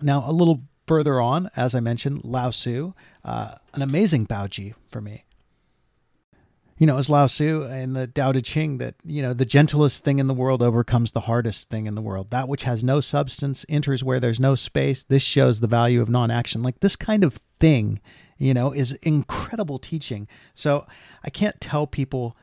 Now, 0.00 0.22
a 0.26 0.32
little 0.32 0.62
further 0.86 1.20
on, 1.20 1.50
as 1.56 1.74
I 1.74 1.80
mentioned, 1.80 2.24
Lao 2.24 2.50
Tzu, 2.50 2.92
uh, 3.24 3.54
an 3.74 3.82
amazing 3.82 4.26
Baoji 4.26 4.74
for 4.90 5.00
me 5.00 5.24
you 6.78 6.86
know, 6.86 6.96
as 6.96 7.10
Lao 7.10 7.26
Tzu 7.26 7.64
in 7.64 7.92
the 7.92 8.06
Tao 8.06 8.32
Te 8.32 8.40
Ching 8.40 8.78
that, 8.78 8.94
you 9.04 9.20
know, 9.20 9.34
the 9.34 9.44
gentlest 9.44 10.04
thing 10.04 10.20
in 10.20 10.28
the 10.28 10.34
world 10.34 10.62
overcomes 10.62 11.10
the 11.12 11.20
hardest 11.20 11.68
thing 11.68 11.86
in 11.86 11.96
the 11.96 12.02
world. 12.02 12.30
That 12.30 12.48
which 12.48 12.64
has 12.64 12.84
no 12.84 13.00
substance 13.00 13.66
enters 13.68 14.04
where 14.04 14.20
there's 14.20 14.38
no 14.38 14.54
space. 14.54 15.02
This 15.02 15.22
shows 15.22 15.60
the 15.60 15.66
value 15.66 16.00
of 16.00 16.08
non 16.08 16.30
action. 16.30 16.62
Like 16.62 16.80
this 16.80 16.94
kind 16.94 17.24
of 17.24 17.40
thing, 17.58 18.00
you 18.38 18.54
know, 18.54 18.72
is 18.72 18.92
incredible 19.02 19.80
teaching. 19.80 20.28
So 20.54 20.86
I 21.24 21.30
can't 21.30 21.60
tell 21.60 21.86
people 21.88 22.36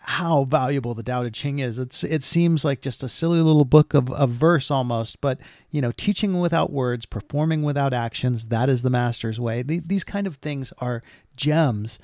how 0.00 0.44
valuable 0.44 0.94
the 0.94 1.02
Tao 1.02 1.22
Te 1.22 1.30
Ching 1.30 1.58
is. 1.58 1.78
It's 1.78 2.04
it 2.04 2.22
seems 2.22 2.66
like 2.66 2.82
just 2.82 3.02
a 3.02 3.08
silly 3.08 3.40
little 3.40 3.64
book 3.64 3.94
of, 3.94 4.10
of 4.10 4.30
verse 4.30 4.70
almost, 4.70 5.20
but 5.22 5.40
you 5.70 5.80
know, 5.80 5.92
teaching 5.92 6.40
without 6.40 6.70
words, 6.70 7.06
performing 7.06 7.62
without 7.62 7.94
actions, 7.94 8.46
that 8.46 8.68
is 8.68 8.82
the 8.82 8.90
master's 8.90 9.40
way. 9.40 9.62
These 9.62 10.04
kind 10.04 10.26
of 10.26 10.36
things 10.36 10.74
are 10.78 11.02
gems. 11.36 11.98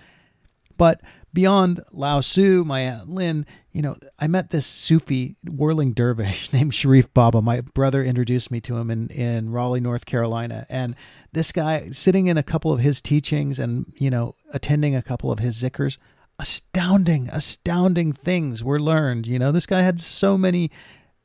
But 0.77 1.01
beyond 1.33 1.83
Lao 1.93 2.21
Tzu, 2.21 2.65
my 2.65 2.81
Aunt 2.81 3.09
Lynn, 3.09 3.47
you 3.73 3.83
know, 3.83 3.97
I 4.19 4.29
met 4.29 4.51
this 4.51 4.67
Sufi 4.67 5.37
whirling 5.45 5.93
dervish 5.93 6.53
named 6.53 6.75
Sharif 6.75 7.13
Baba. 7.13 7.43
My 7.43 7.61
brother 7.61 8.03
introduced 8.03 8.51
me 8.51 8.61
to 8.63 8.77
him 8.77 8.91
in, 8.91 9.09
in 9.09 9.51
Raleigh, 9.51 9.81
North 9.81 10.07
Carolina. 10.07 10.67
And 10.69 10.95
this 11.33 11.53
guy 11.53 11.91
sitting 11.91 12.29
in 12.29 12.39
a 12.39 12.43
couple 12.43 12.73
of 12.73 12.81
his 12.81 13.01
teachings 13.01 13.59
and, 13.59 13.93
you 13.99 14.11
know, 14.11 14.37
attending 14.53 14.95
a 14.95 15.03
couple 15.03 15.33
of 15.33 15.41
his 15.41 15.61
zikrs, 15.61 15.99
astounding, 16.39 17.29
astounding 17.33 18.13
things 18.13 18.63
were 18.63 18.81
learned. 18.81 19.27
You 19.27 19.39
know, 19.39 19.53
this 19.53 19.67
guy 19.67 19.83
had 19.83 20.01
so 20.01 20.39
many 20.39 20.71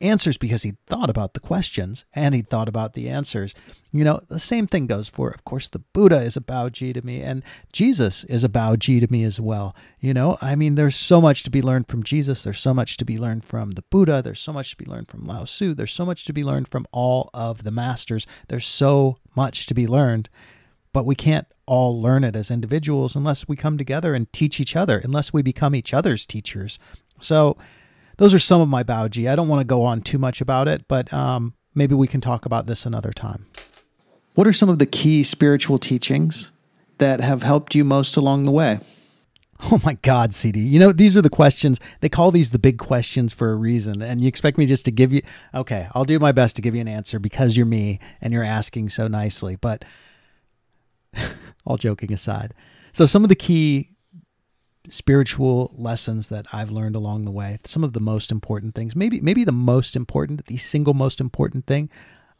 answers 0.00 0.38
because 0.38 0.62
he 0.62 0.74
thought 0.86 1.10
about 1.10 1.34
the 1.34 1.40
questions 1.40 2.04
and 2.14 2.34
he 2.34 2.42
thought 2.42 2.68
about 2.68 2.94
the 2.94 3.08
answers. 3.08 3.54
You 3.92 4.04
know, 4.04 4.20
the 4.28 4.38
same 4.38 4.66
thing 4.66 4.86
goes 4.86 5.08
for, 5.08 5.30
of 5.30 5.44
course, 5.44 5.68
the 5.68 5.80
Buddha 5.80 6.22
is 6.22 6.36
a 6.36 6.40
Baoji 6.40 6.94
to 6.94 7.04
me, 7.04 7.22
and 7.22 7.42
Jesus 7.72 8.24
is 8.24 8.44
a 8.44 8.48
Baoji 8.48 9.00
to 9.00 9.10
me 9.10 9.24
as 9.24 9.40
well. 9.40 9.74
You 9.98 10.14
know, 10.14 10.38
I 10.40 10.54
mean, 10.54 10.76
there's 10.76 10.94
so 10.94 11.20
much 11.20 11.42
to 11.42 11.50
be 11.50 11.60
learned 11.60 11.88
from 11.88 12.02
Jesus. 12.02 12.42
There's 12.42 12.58
so 12.58 12.72
much 12.72 12.96
to 12.98 13.04
be 13.04 13.18
learned 13.18 13.44
from 13.44 13.72
the 13.72 13.82
Buddha. 13.82 14.22
There's 14.22 14.40
so 14.40 14.52
much 14.52 14.70
to 14.70 14.76
be 14.76 14.84
learned 14.84 15.08
from 15.08 15.26
Lao 15.26 15.44
Tzu. 15.44 15.74
There's 15.74 15.92
so 15.92 16.06
much 16.06 16.24
to 16.26 16.32
be 16.32 16.44
learned 16.44 16.68
from 16.68 16.86
all 16.92 17.30
of 17.34 17.64
the 17.64 17.72
masters. 17.72 18.26
There's 18.48 18.66
so 18.66 19.18
much 19.34 19.66
to 19.66 19.74
be 19.74 19.86
learned, 19.86 20.28
but 20.92 21.04
we 21.04 21.14
can't 21.14 21.46
all 21.66 22.00
learn 22.00 22.24
it 22.24 22.34
as 22.34 22.50
individuals 22.50 23.14
unless 23.14 23.46
we 23.46 23.56
come 23.56 23.78
together 23.78 24.14
and 24.14 24.32
teach 24.32 24.60
each 24.60 24.76
other, 24.76 25.00
unless 25.02 25.32
we 25.32 25.42
become 25.42 25.74
each 25.74 25.92
other's 25.94 26.26
teachers. 26.26 26.78
So, 27.20 27.56
those 28.20 28.34
are 28.34 28.38
some 28.38 28.60
of 28.60 28.68
my 28.68 28.84
Baoji. 28.84 29.30
I 29.30 29.34
don't 29.34 29.48
want 29.48 29.60
to 29.60 29.64
go 29.64 29.82
on 29.82 30.02
too 30.02 30.18
much 30.18 30.42
about 30.42 30.68
it, 30.68 30.86
but 30.86 31.10
um, 31.10 31.54
maybe 31.74 31.94
we 31.94 32.06
can 32.06 32.20
talk 32.20 32.44
about 32.44 32.66
this 32.66 32.84
another 32.84 33.12
time. 33.12 33.46
What 34.34 34.46
are 34.46 34.52
some 34.52 34.68
of 34.68 34.78
the 34.78 34.84
key 34.84 35.22
spiritual 35.22 35.78
teachings 35.78 36.50
that 36.98 37.22
have 37.22 37.42
helped 37.42 37.74
you 37.74 37.82
most 37.82 38.18
along 38.18 38.44
the 38.44 38.52
way? 38.52 38.80
Oh 39.72 39.80
my 39.84 39.94
God, 40.02 40.34
CD. 40.34 40.60
You 40.60 40.78
know, 40.78 40.92
these 40.92 41.16
are 41.16 41.22
the 41.22 41.30
questions. 41.30 41.80
They 42.00 42.10
call 42.10 42.30
these 42.30 42.50
the 42.50 42.58
big 42.58 42.78
questions 42.78 43.32
for 43.32 43.52
a 43.52 43.56
reason. 43.56 44.02
And 44.02 44.20
you 44.20 44.28
expect 44.28 44.58
me 44.58 44.66
just 44.66 44.84
to 44.84 44.90
give 44.90 45.14
you, 45.14 45.22
okay, 45.54 45.88
I'll 45.94 46.04
do 46.04 46.18
my 46.18 46.32
best 46.32 46.56
to 46.56 46.62
give 46.62 46.74
you 46.74 46.82
an 46.82 46.88
answer 46.88 47.18
because 47.18 47.56
you're 47.56 47.64
me 47.64 48.00
and 48.20 48.34
you're 48.34 48.44
asking 48.44 48.90
so 48.90 49.08
nicely. 49.08 49.56
But 49.56 49.86
all 51.64 51.78
joking 51.78 52.12
aside. 52.12 52.52
So, 52.92 53.06
some 53.06 53.22
of 53.22 53.28
the 53.30 53.34
key 53.34 53.90
spiritual 54.88 55.72
lessons 55.76 56.28
that 56.28 56.46
I've 56.52 56.70
learned 56.70 56.96
along 56.96 57.24
the 57.24 57.30
way. 57.30 57.58
Some 57.64 57.84
of 57.84 57.92
the 57.92 58.00
most 58.00 58.30
important 58.30 58.74
things, 58.74 58.96
maybe 58.96 59.20
maybe 59.20 59.44
the 59.44 59.52
most 59.52 59.96
important, 59.96 60.46
the 60.46 60.56
single 60.56 60.94
most 60.94 61.20
important 61.20 61.66
thing. 61.66 61.90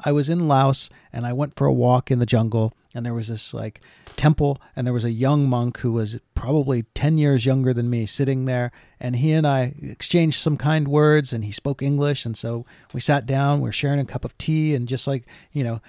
I 0.03 0.13
was 0.13 0.31
in 0.31 0.49
Laos 0.49 0.89
and 1.13 1.27
I 1.27 1.33
went 1.33 1.57
for 1.57 1.67
a 1.67 1.73
walk 1.73 2.11
in 2.11 2.19
the 2.19 2.27
jungle 2.27 2.73
and 2.95 3.05
there 3.05 3.15
was 3.15 3.29
this 3.29 3.53
like 3.53 3.81
temple 4.17 4.61
and 4.75 4.87
there 4.87 4.95
was 4.95 5.05
a 5.05 5.11
young 5.11 5.47
monk 5.47 5.79
who 5.79 5.93
was 5.93 6.21
probably 6.35 6.85
10 6.95 7.19
years 7.19 7.45
younger 7.45 7.75
than 7.75 7.91
me 7.91 8.07
sitting 8.07 8.47
there 8.47 8.73
and 8.99 9.17
he 9.17 9.33
and 9.33 9.47
I 9.47 9.75
exchanged 9.83 10.41
some 10.41 10.57
kind 10.57 10.89
words 10.89 11.35
and 11.35 11.45
he 11.45 11.53
spoke 11.53 11.83
English 11.83 12.25
and 12.25 12.37
so 12.37 12.65
we 12.95 13.01
sat 13.01 13.27
down, 13.27 13.61
we 13.61 13.69
are 13.69 13.73
sharing 13.73 14.01
a 14.01 14.05
cup 14.07 14.25
of 14.25 14.37
tea 14.39 14.75
and 14.75 14.89
just 14.89 15.07
like, 15.07 15.27
you 15.53 15.63
know, 15.63 15.81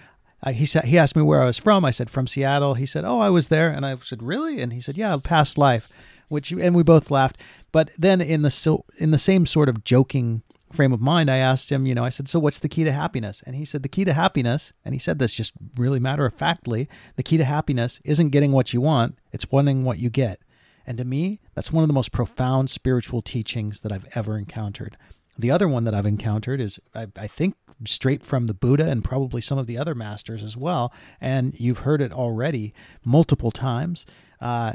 I, 0.44 0.54
he 0.54 0.66
said 0.66 0.86
he 0.86 0.98
asked 0.98 1.16
me 1.16 1.22
where 1.22 1.42
I 1.42 1.46
was 1.46 1.60
from. 1.60 1.86
I 1.86 1.92
said 1.92 2.10
from 2.10 2.26
Seattle. 2.26 2.74
He 2.74 2.88
said, 2.88 3.04
"Oh, 3.06 3.20
I 3.20 3.30
was 3.30 3.50
there." 3.50 3.70
And 3.70 3.86
I 3.86 3.96
said, 3.98 4.24
"Really?" 4.24 4.60
And 4.60 4.74
he 4.74 4.82
said, 4.82 4.98
"Yeah, 4.98 5.16
past 5.22 5.56
life." 5.56 5.88
Which 6.32 6.52
and 6.52 6.76
we 6.76 6.84
both 6.84 7.12
laughed. 7.12 7.38
But 7.72 7.92
then 7.98 8.22
in 8.22 8.42
the 8.42 8.52
so 8.52 8.86
in 8.98 9.12
the 9.12 9.20
same 9.20 9.46
sort 9.46 9.70
of 9.70 9.84
joking 9.84 10.44
frame 10.72 10.94
of 10.94 11.02
mind, 11.02 11.30
I 11.30 11.38
asked 11.38 11.72
him, 11.72 11.86
you 11.86 11.94
know, 11.94 12.04
I 12.04 12.10
said, 12.10 12.30
so 12.30 12.40
what's 12.40 12.60
the 12.60 12.70
key 12.70 12.84
to 12.86 12.92
happiness? 12.92 13.44
And 13.46 13.56
he 13.56 13.66
said, 13.66 13.84
the 13.84 13.90
key 13.90 14.06
to 14.06 14.14
happiness, 14.14 14.72
and 14.86 14.96
he 14.96 15.00
said 15.00 15.20
this 15.20 15.34
just 15.34 15.54
really 15.76 16.00
matter 16.00 16.26
of 16.26 16.34
factly, 16.34 16.88
the 17.18 17.24
key 17.24 17.38
to 17.38 17.44
happiness 17.44 18.00
isn't 18.06 18.30
getting 18.30 18.54
what 18.54 18.74
you 18.74 18.80
want, 18.80 19.18
it's 19.32 19.52
wanting 19.52 19.84
what 19.84 20.00
you 20.00 20.10
get. 20.10 20.40
And 20.86 20.98
to 20.98 21.06
me, 21.06 21.40
that's 21.54 21.72
one 21.72 21.84
of 21.84 21.88
the 21.88 21.94
most 21.94 22.12
profound 22.12 22.70
spiritual 22.70 23.22
teachings 23.22 23.82
that 23.82 23.92
I've 23.92 24.08
ever 24.16 24.38
encountered. 24.38 24.98
The 25.38 25.52
other 25.52 25.68
one 25.68 25.84
that 25.84 25.94
I've 25.94 26.06
encountered 26.06 26.60
is, 26.60 26.80
I, 26.96 27.08
I, 27.16 27.28
think, 27.28 27.56
straight 27.86 28.24
from 28.24 28.48
the 28.48 28.54
Buddha 28.54 28.90
and 28.90 29.04
probably 29.04 29.42
some 29.42 29.58
of 29.58 29.68
the 29.68 29.78
other 29.78 29.96
masters 29.96 30.44
as 30.44 30.58
well. 30.58 30.94
And 31.20 31.60
you've 31.60 31.80
heard 31.80 32.02
it 32.02 32.12
already 32.12 32.74
multiple 33.04 33.52
times. 33.52 34.06
Uh, 34.40 34.74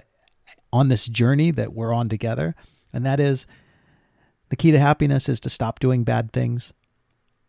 on 0.77 0.89
this 0.89 1.09
journey 1.09 1.51
that 1.51 1.73
we're 1.73 1.93
on 1.93 2.09
together. 2.09 2.55
And 2.93 3.05
that 3.07 3.19
is 3.19 3.47
the 4.51 4.57
key 4.57 4.73
to 4.73 4.79
happiness 4.79 5.29
is 5.29 5.41
to 5.41 5.51
stop 5.51 5.81
doing 5.81 6.05
bad 6.05 6.33
things, 6.33 6.73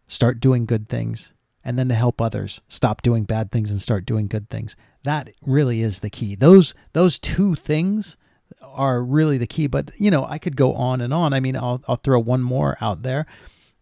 start 0.07 0.39
doing 0.39 0.65
good 0.65 0.87
things, 0.87 1.33
and 1.63 1.77
then 1.77 1.89
to 1.89 1.95
help 1.95 2.21
others 2.21 2.61
stop 2.69 3.01
doing 3.01 3.25
bad 3.25 3.51
things 3.51 3.69
and 3.69 3.81
start 3.81 4.05
doing 4.05 4.27
good 4.27 4.49
things. 4.49 4.75
That 5.03 5.31
really 5.45 5.81
is 5.81 5.99
the 5.99 6.09
key. 6.09 6.35
Those 6.35 6.73
those 6.93 7.19
two 7.19 7.55
things 7.55 8.15
are 8.61 9.03
really 9.03 9.37
the 9.37 9.47
key. 9.47 9.67
But 9.67 9.91
you 9.97 10.09
know, 10.09 10.25
I 10.25 10.37
could 10.37 10.55
go 10.55 10.73
on 10.73 11.01
and 11.01 11.13
on. 11.13 11.33
I 11.33 11.41
mean, 11.41 11.57
I'll 11.57 11.81
I'll 11.87 11.97
throw 11.97 12.19
one 12.19 12.41
more 12.41 12.77
out 12.79 13.03
there 13.03 13.25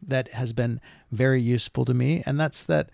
that 0.01 0.29
has 0.33 0.53
been 0.53 0.81
very 1.11 1.41
useful 1.41 1.85
to 1.85 1.93
me, 1.93 2.23
and 2.25 2.39
that's 2.39 2.65
that 2.65 2.89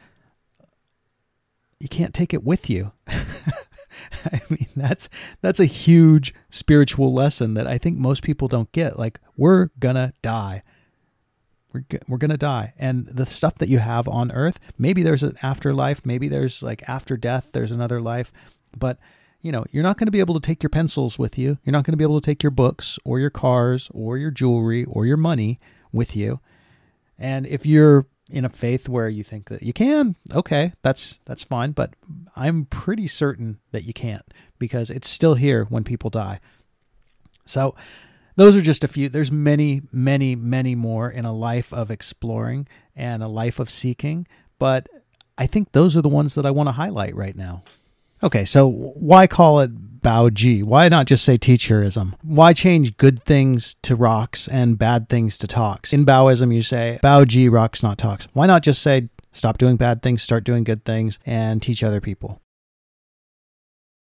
you 1.80 1.88
can't 1.88 2.14
take 2.14 2.34
it 2.34 2.44
with 2.44 2.70
you. 2.70 2.92
I 4.26 4.42
mean, 4.50 4.68
that's 4.76 5.10
that's 5.42 5.60
a 5.60 5.66
huge 5.66 6.34
spiritual 6.50 7.14
lesson 7.14 7.54
that 7.56 7.68
I 7.68 7.78
think 7.78 7.98
most 7.98 8.24
people 8.24 8.48
don't 8.48 8.72
get. 8.72 8.98
Like, 8.98 9.20
we're 9.38 9.70
gonna 9.80 10.14
die. 10.22 10.64
We're, 11.74 11.84
we're 12.08 12.18
gonna 12.18 12.38
die, 12.38 12.74
and 12.78 13.06
the 13.06 13.26
stuff 13.26 13.56
that 13.60 13.70
you 13.70 13.80
have 13.80 14.08
on 14.08 14.32
Earth, 14.32 14.60
maybe 14.78 15.04
there's 15.04 15.24
an 15.24 15.38
afterlife, 15.42 16.06
maybe 16.06 16.28
there's 16.28 16.62
like 16.62 16.88
after 16.88 17.16
death, 17.16 17.52
there's 17.54 17.72
another 17.72 18.02
life, 18.02 18.34
but 18.78 18.98
you 19.42 19.52
know, 19.52 19.66
you're 19.72 19.84
not 19.84 19.98
going 19.98 20.08
to 20.08 20.12
be 20.12 20.20
able 20.20 20.36
to 20.36 20.40
take 20.40 20.62
your 20.62 20.70
pencils 20.70 21.18
with 21.18 21.38
you. 21.38 21.58
You're 21.64 21.72
not 21.72 21.84
going 21.84 21.94
to 21.94 21.98
be 21.98 22.04
able 22.04 22.20
to 22.20 22.26
take 22.26 22.44
your 22.44 22.52
books 22.52 23.00
or 23.04 23.20
your 23.20 23.30
cars 23.30 23.90
or 23.94 24.18
your 24.18 24.32
jewelry 24.32 24.84
or 24.86 25.06
your 25.06 25.18
money 25.18 25.60
with 25.92 26.16
you. 26.16 26.40
And 27.18 27.48
if 27.48 27.66
you're 27.66 28.06
in 28.30 28.46
a 28.46 28.50
faith 28.50 28.88
where 28.88 29.10
you 29.10 29.24
think 29.24 29.50
that 29.50 29.64
you 29.64 29.74
can, 29.74 30.16
okay, 30.34 30.74
that's 30.82 31.20
that's 31.26 31.44
fine, 31.44 31.72
but 31.72 31.94
I'm 32.36 32.66
pretty 32.66 33.08
certain 33.08 33.60
that 33.72 33.84
you 33.84 33.94
can't 33.94 34.26
because 34.60 34.90
it's 34.90 35.10
still 35.10 35.36
here 35.36 35.66
when 35.66 35.84
people 35.84 36.10
die. 36.10 36.40
So 37.46 37.76
those 38.36 38.56
are 38.56 38.62
just 38.62 38.84
a 38.84 38.88
few. 38.88 39.10
There's 39.10 39.32
many, 39.32 39.82
many, 39.92 40.36
many 40.36 40.76
more 40.76 41.10
in 41.10 41.26
a 41.26 41.34
life 41.34 41.74
of 41.74 41.92
exploring 41.92 42.68
and 42.96 43.22
a 43.22 43.28
life 43.28 43.60
of 43.60 43.70
seeking, 43.70 44.28
but 44.60 44.88
I 45.38 45.48
think 45.48 45.72
those 45.72 45.98
are 45.98 46.02
the 46.02 46.10
ones 46.10 46.36
that 46.36 46.46
I 46.46 46.52
want 46.52 46.68
to 46.68 46.74
highlight 46.74 47.16
right 47.16 47.36
now. 47.36 47.64
Okay, 48.24 48.46
so 48.46 48.70
why 48.70 49.26
call 49.26 49.60
it 49.62 50.02
Baoji? 50.02 50.64
Why 50.64 50.88
not 50.90 51.08
just 51.08 51.26
say 51.26 51.38
teacherism? 51.38 52.14
Why 52.22 52.54
change 52.54 52.98
good 52.98 53.24
things 53.24 53.76
to 53.82 53.98
Rox 53.98 54.48
and 54.52 54.78
bad 54.78 55.10
things 55.10 55.38
to 55.40 55.48
Tox? 55.48 55.92
In 55.92 56.06
Baoism, 56.06 56.54
you 56.54 56.62
say 56.62 57.00
Baoji, 57.04 57.50
Rox, 57.50 57.82
not 57.82 57.98
Tox. 57.98 58.28
Why 58.34 58.46
not 58.46 58.62
just 58.62 58.82
say 58.82 59.10
stop 59.32 59.58
doing 59.58 59.76
bad 59.76 60.02
things, 60.02 60.22
start 60.22 60.44
doing 60.44 60.64
good 60.64 60.86
things, 60.86 61.20
and 61.26 61.62
teach 61.62 61.84
other 61.84 62.02
people? 62.02 62.42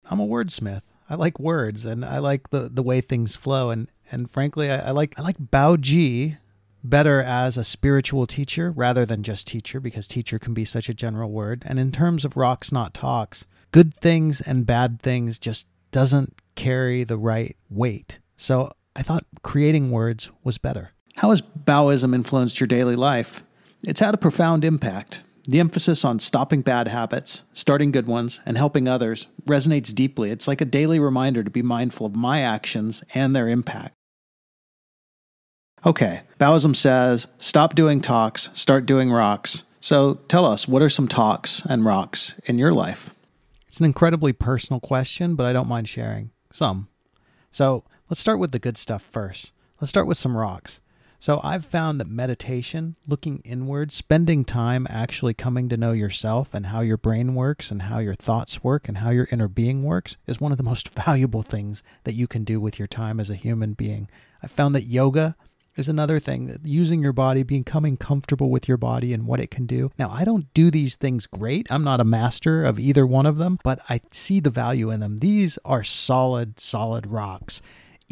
I'm 0.10 0.20
a 0.20 0.28
wordsmith. 0.28 0.82
I 1.10 1.16
like 1.16 1.40
words 1.40 1.86
and 1.86 2.06
I 2.06 2.20
like 2.20 2.50
the, 2.52 2.70
the 2.72 2.84
way 2.84 3.02
things 3.02 3.36
flow. 3.36 3.70
And, 3.70 3.90
and 4.12 4.32
frankly, 4.32 4.72
I, 4.72 4.88
I 4.88 4.92
like 4.92 5.14
I 5.18 5.22
like 5.22 5.38
Baoji 5.38 6.38
better 6.84 7.22
as 7.22 7.58
a 7.58 7.64
spiritual 7.64 8.26
teacher 8.26 8.72
rather 8.72 9.06
than 9.06 9.24
just 9.24 9.48
teacher 9.48 9.80
because 9.80 10.08
teacher 10.08 10.40
can 10.40 10.54
be 10.54 10.66
such 10.66 10.90
a 10.90 10.94
general 10.94 11.32
word. 11.32 11.64
And 11.66 11.80
in 11.80 11.92
terms 11.92 12.26
of 12.26 12.34
Rox, 12.36 12.72
not 12.72 12.94
Tox, 12.94 13.46
good 13.72 13.94
things 13.94 14.42
and 14.42 14.66
bad 14.66 15.02
things 15.02 15.38
just 15.38 15.68
doesn't 15.92 16.36
carry 16.56 17.04
the 17.04 17.18
right 17.18 17.56
weight. 17.70 18.20
So 18.38 18.72
I 18.96 19.02
thought 19.04 19.26
creating 19.44 19.92
words 19.92 20.32
was 20.44 20.58
better. 20.58 20.92
How 21.16 21.30
has 21.30 21.42
Baoism 21.42 22.16
influenced 22.16 22.60
your 22.60 22.68
daily 22.68 22.96
life? 22.96 23.44
It's 23.84 24.00
had 24.00 24.14
a 24.14 24.18
profound 24.18 24.64
impact. 24.64 25.22
The 25.46 25.60
emphasis 25.60 26.06
on 26.06 26.20
stopping 26.20 26.62
bad 26.62 26.88
habits, 26.88 27.42
starting 27.54 27.92
good 27.92 28.06
ones, 28.06 28.40
and 28.46 28.58
helping 28.58 28.88
others 28.88 29.28
resonates 29.48 29.94
deeply. 29.94 30.30
It's 30.30 30.48
like 30.48 30.62
a 30.62 30.66
daily 30.66 31.00
reminder 31.00 31.44
to 31.44 31.50
be 31.50 31.64
mindful 31.64 32.06
of 32.06 32.16
my 32.16 32.42
actions 32.42 33.04
and 33.16 33.36
their 33.36 33.50
impact. 33.50 33.96
Okay, 35.84 36.22
Baoism 36.40 36.76
says 36.76 37.28
stop 37.40 37.74
doing 37.74 38.02
Tox, 38.02 38.52
start 38.54 38.86
doing 38.86 39.10
Rox. 39.10 39.64
So 39.80 40.16
tell 40.28 40.46
us, 40.46 40.68
what 40.68 40.84
are 40.84 40.90
some 40.90 41.08
Tox 41.08 41.64
and 41.66 41.82
Rox 41.82 42.40
in 42.48 42.60
your 42.60 42.72
life? 42.72 43.10
It's 43.68 43.80
an 43.80 43.86
incredibly 43.86 44.32
personal 44.32 44.80
question, 44.80 45.34
but 45.34 45.48
I 45.48 45.54
don't 45.54 45.68
mind 45.68 45.90
sharing 45.90 46.30
some. 46.52 46.88
So 47.52 47.84
let's 48.10 48.20
start 48.20 48.38
with 48.38 48.52
the 48.52 48.60
good 48.60 48.78
stuff 48.78 49.02
first. 49.02 49.54
Let's 49.80 49.90
start 49.90 50.06
with 50.06 50.18
some 50.18 50.34
Rox. 50.34 50.82
So 51.22 51.40
I've 51.44 51.66
found 51.66 52.00
that 52.00 52.08
meditation, 52.08 52.96
looking 53.08 53.44
inward, 53.46 53.92
spending 53.92 54.44
time 54.44 54.88
actually 54.90 55.36
coming 55.36 55.70
to 55.70 55.78
know 55.78 55.92
yourself 55.92 56.50
and 56.52 56.66
how 56.66 56.82
your 56.82 56.98
brain 56.98 57.36
works 57.36 57.70
and 57.70 57.84
how 57.84 58.00
your 58.00 58.16
thoughts 58.16 58.64
work 58.64 58.88
and 58.88 58.98
how 58.98 59.12
your 59.12 59.28
inner 59.32 59.48
being 59.48 59.84
works 59.84 60.18
is 60.26 60.42
one 60.42 60.52
of 60.52 60.58
the 60.58 60.64
most 60.72 60.90
valuable 60.90 61.44
things 61.44 61.84
that 62.06 62.16
you 62.16 62.26
can 62.26 62.44
do 62.44 62.60
with 62.60 62.80
your 62.80 62.88
time 62.88 63.20
as 63.20 63.30
a 63.30 63.36
human 63.36 63.74
being. 63.74 64.10
I 64.42 64.48
found 64.48 64.74
that 64.74 64.88
yoga 64.88 65.36
is 65.76 65.88
another 65.88 66.20
thing 66.20 66.48
that 66.48 66.66
using 66.66 67.04
your 67.04 67.14
body, 67.14 67.44
becoming 67.44 67.98
comfortable 67.98 68.50
with 68.50 68.68
your 68.68 68.78
body 68.78 69.14
and 69.14 69.28
what 69.28 69.40
it 69.40 69.52
can 69.52 69.68
do. 69.68 69.92
Now, 70.00 70.10
I 70.10 70.26
don't 70.26 70.52
do 70.56 70.72
these 70.72 70.96
things 70.96 71.28
great. 71.28 71.72
I'm 71.72 71.84
not 71.84 72.02
a 72.02 72.04
master 72.04 72.64
of 72.64 72.80
either 72.80 73.06
one 73.06 73.28
of 73.28 73.38
them, 73.38 73.60
but 73.64 73.80
I 73.88 74.02
see 74.10 74.40
the 74.40 74.50
value 74.50 74.90
in 74.90 75.02
them. 75.02 75.20
These 75.20 75.60
are 75.66 75.84
solid, 75.84 76.60
solid 76.60 77.04
Rox. 77.04 77.62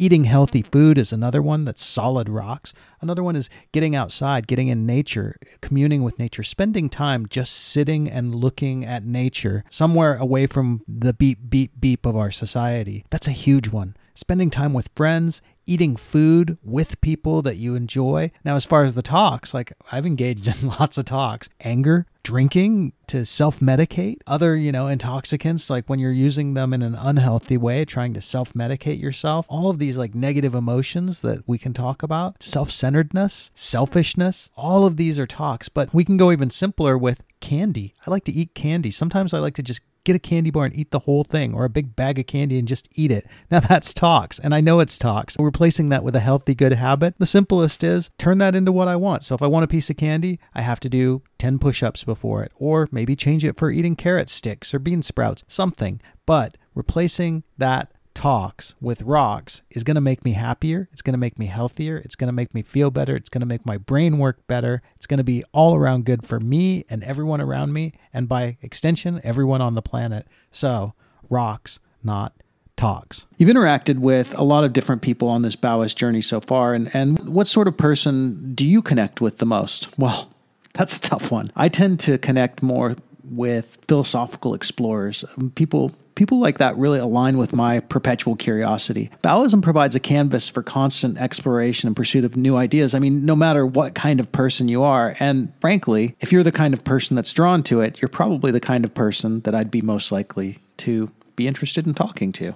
Eating 0.00 0.24
healthy 0.24 0.62
food 0.62 0.96
is 0.96 1.12
another 1.12 1.42
one 1.42 1.66
that's 1.66 1.84
solid 1.84 2.28
Rox. 2.28 2.72
Another 3.02 3.22
one 3.22 3.36
is 3.36 3.50
getting 3.70 3.94
outside, 3.94 4.46
getting 4.46 4.68
in 4.68 4.86
nature, 4.86 5.36
communing 5.60 6.02
with 6.02 6.18
nature, 6.18 6.42
spending 6.42 6.88
time 6.88 7.28
just 7.28 7.52
sitting 7.52 8.08
and 8.10 8.34
looking 8.34 8.82
at 8.82 9.04
nature 9.04 9.62
somewhere 9.68 10.16
away 10.16 10.46
from 10.46 10.82
the 10.88 11.12
beep, 11.12 11.50
beep, 11.50 11.78
beep 11.78 12.06
of 12.06 12.16
our 12.16 12.30
society. 12.30 13.04
That's 13.10 13.28
a 13.28 13.32
huge 13.32 13.68
one. 13.68 13.94
Spending 14.14 14.48
time 14.48 14.72
with 14.72 14.88
friends, 14.96 15.42
eating 15.66 15.96
food 15.96 16.58
with 16.62 17.00
people 17.00 17.42
that 17.42 17.56
you 17.56 17.74
enjoy. 17.74 18.30
Now, 18.44 18.56
as 18.56 18.64
far 18.64 18.84
as 18.84 18.94
the 18.94 19.02
Tox, 19.02 19.54
like 19.54 19.72
I've 19.92 20.06
engaged 20.06 20.48
in 20.48 20.68
lots 20.80 20.98
of 20.98 21.04
Tox, 21.04 21.48
anger, 21.60 22.06
drinking 22.22 22.92
to 23.08 23.24
self 23.24 23.60
medicate, 23.60 24.18
other, 24.26 24.56
you 24.56 24.72
know, 24.72 24.86
intoxicants, 24.86 25.70
like 25.70 25.86
when 25.86 25.98
you're 25.98 26.12
using 26.12 26.54
them 26.54 26.72
in 26.72 26.82
an 26.82 26.94
unhealthy 26.94 27.56
way, 27.56 27.84
trying 27.84 28.14
to 28.14 28.20
self 28.20 28.52
medicate 28.52 29.00
yourself, 29.00 29.46
all 29.48 29.70
of 29.70 29.78
these 29.78 29.96
like 29.96 30.14
negative 30.14 30.54
emotions 30.54 31.20
that 31.22 31.46
we 31.46 31.58
can 31.58 31.72
talk 31.72 32.02
about, 32.02 32.42
self 32.42 32.70
centeredness, 32.70 33.50
selfishness, 33.54 34.50
all 34.56 34.86
of 34.86 34.96
these 34.96 35.18
are 35.18 35.26
Tox, 35.26 35.68
but 35.68 35.92
we 35.94 36.04
can 36.04 36.16
go 36.16 36.32
even 36.32 36.50
simpler 36.50 36.96
with 36.96 37.22
candy. 37.40 37.94
I 38.06 38.10
like 38.10 38.24
to 38.24 38.32
eat 38.32 38.54
candy. 38.54 38.90
Sometimes 38.90 39.32
I 39.32 39.38
like 39.38 39.54
to 39.54 39.62
just 39.62 39.82
get 40.04 40.16
a 40.16 40.20
candy 40.20 40.50
bar 40.50 40.64
and 40.64 40.76
eat 40.76 40.90
the 40.90 41.00
whole 41.00 41.24
thing, 41.24 41.54
or 41.54 41.64
a 41.64 41.70
big 41.70 41.94
bag 41.96 42.18
of 42.18 42.26
candy 42.26 42.58
and 42.58 42.68
just 42.68 42.88
eat 42.94 43.10
it. 43.10 43.26
Now 43.50 43.60
that's 43.60 43.92
Tox, 43.92 44.38
and 44.38 44.54
I 44.54 44.60
know 44.60 44.78
it's 44.78 44.96
Tox. 44.96 45.36
Replacing 45.38 45.88
that 45.88 46.04
with 46.04 46.14
a 46.14 46.20
healthy, 46.20 46.54
good 46.54 46.72
habit, 46.72 47.14
the 47.18 47.26
simplest 47.26 47.82
is 47.82 48.10
turn 48.16 48.38
that 48.38 48.54
into 48.54 48.70
what 48.70 48.86
I 48.86 48.94
want. 48.94 49.24
So 49.24 49.34
if 49.34 49.42
I 49.42 49.48
want 49.48 49.64
a 49.64 49.68
piece 49.68 49.90
of 49.90 49.96
candy, 49.96 50.38
I 50.54 50.60
have 50.60 50.78
to 50.80 50.88
do 50.88 51.22
10 51.38 51.58
push 51.58 51.82
ups 51.82 52.04
before 52.04 52.44
it, 52.44 52.52
or 52.54 52.88
maybe 52.92 53.16
change 53.16 53.44
it 53.44 53.58
for 53.58 53.70
eating 53.70 53.96
carrot 53.96 54.28
sticks 54.28 54.72
or 54.72 54.78
bean 54.78 55.02
sprouts, 55.02 55.42
something. 55.48 56.00
But 56.26 56.56
replacing 56.74 57.42
that 57.58 57.92
Tox 58.14 58.74
with 58.80 59.04
Rox 59.04 59.62
is 59.70 59.84
going 59.84 59.94
to 59.94 60.00
make 60.00 60.24
me 60.24 60.32
happier. 60.32 60.88
It's 60.92 61.02
going 61.02 61.14
to 61.14 61.18
make 61.18 61.38
me 61.38 61.46
healthier. 61.46 61.96
It's 61.98 62.16
going 62.16 62.28
to 62.28 62.32
make 62.32 62.54
me 62.54 62.62
feel 62.62 62.90
better. 62.90 63.16
It's 63.16 63.28
going 63.28 63.40
to 63.40 63.46
make 63.46 63.64
my 63.64 63.78
brain 63.78 64.18
work 64.18 64.46
better. 64.46 64.82
It's 64.96 65.06
going 65.06 65.18
to 65.18 65.24
be 65.24 65.42
all 65.52 65.74
around 65.74 66.04
good 66.04 66.26
for 66.26 66.40
me 66.40 66.84
and 66.90 67.02
everyone 67.04 67.40
around 67.40 67.72
me, 67.72 67.94
and 68.12 68.28
by 68.28 68.58
extension, 68.62 69.20
everyone 69.24 69.60
on 69.60 69.74
the 69.74 69.82
planet. 69.82 70.26
So, 70.50 70.94
Rox, 71.30 71.78
not 72.02 72.34
Tox. 72.76 73.26
You've 73.36 73.50
interacted 73.50 73.98
with 73.98 74.36
a 74.38 74.42
lot 74.42 74.64
of 74.64 74.72
different 74.72 75.02
people 75.02 75.28
on 75.28 75.42
this 75.42 75.54
Baoist 75.54 75.96
journey 75.96 76.22
so 76.22 76.40
far, 76.40 76.74
and, 76.74 76.90
and 76.94 77.18
what 77.28 77.46
sort 77.46 77.68
of 77.68 77.76
person 77.76 78.54
do 78.54 78.66
you 78.66 78.80
connect 78.82 79.20
with 79.20 79.38
the 79.38 79.46
most? 79.46 79.98
Well, 79.98 80.30
that's 80.72 80.96
a 80.96 81.00
tough 81.00 81.30
one. 81.30 81.52
I 81.56 81.68
tend 81.68 82.00
to 82.00 82.18
connect 82.18 82.62
more 82.62 82.96
with 83.30 83.78
philosophical 83.86 84.54
explorers, 84.54 85.24
um, 85.36 85.50
people 85.50 85.94
people 86.14 86.38
like 86.38 86.58
that 86.58 86.76
really 86.76 86.98
align 86.98 87.38
with 87.38 87.52
my 87.52 87.80
perpetual 87.80 88.36
curiosity. 88.36 89.10
Baoism 89.22 89.62
provides 89.62 89.94
a 89.94 90.00
canvas 90.00 90.48
for 90.48 90.62
constant 90.62 91.18
exploration 91.18 91.86
and 91.86 91.96
pursuit 91.96 92.24
of 92.24 92.36
new 92.36 92.56
ideas. 92.56 92.94
I 92.94 92.98
mean, 92.98 93.24
no 93.24 93.36
matter 93.36 93.64
what 93.64 93.94
kind 93.94 94.20
of 94.20 94.30
person 94.32 94.68
you 94.68 94.82
are, 94.82 95.14
and 95.20 95.52
frankly, 95.60 96.16
if 96.20 96.32
you're 96.32 96.42
the 96.42 96.52
kind 96.52 96.74
of 96.74 96.84
person 96.84 97.16
that's 97.16 97.32
drawn 97.32 97.62
to 97.64 97.80
it, 97.80 98.00
you're 98.00 98.08
probably 98.08 98.50
the 98.50 98.60
kind 98.60 98.84
of 98.84 98.94
person 98.94 99.40
that 99.40 99.54
I'd 99.54 99.70
be 99.70 99.82
most 99.82 100.12
likely 100.12 100.58
to 100.78 101.10
be 101.36 101.46
interested 101.48 101.86
in 101.86 101.94
talking 101.94 102.32
to. 102.32 102.54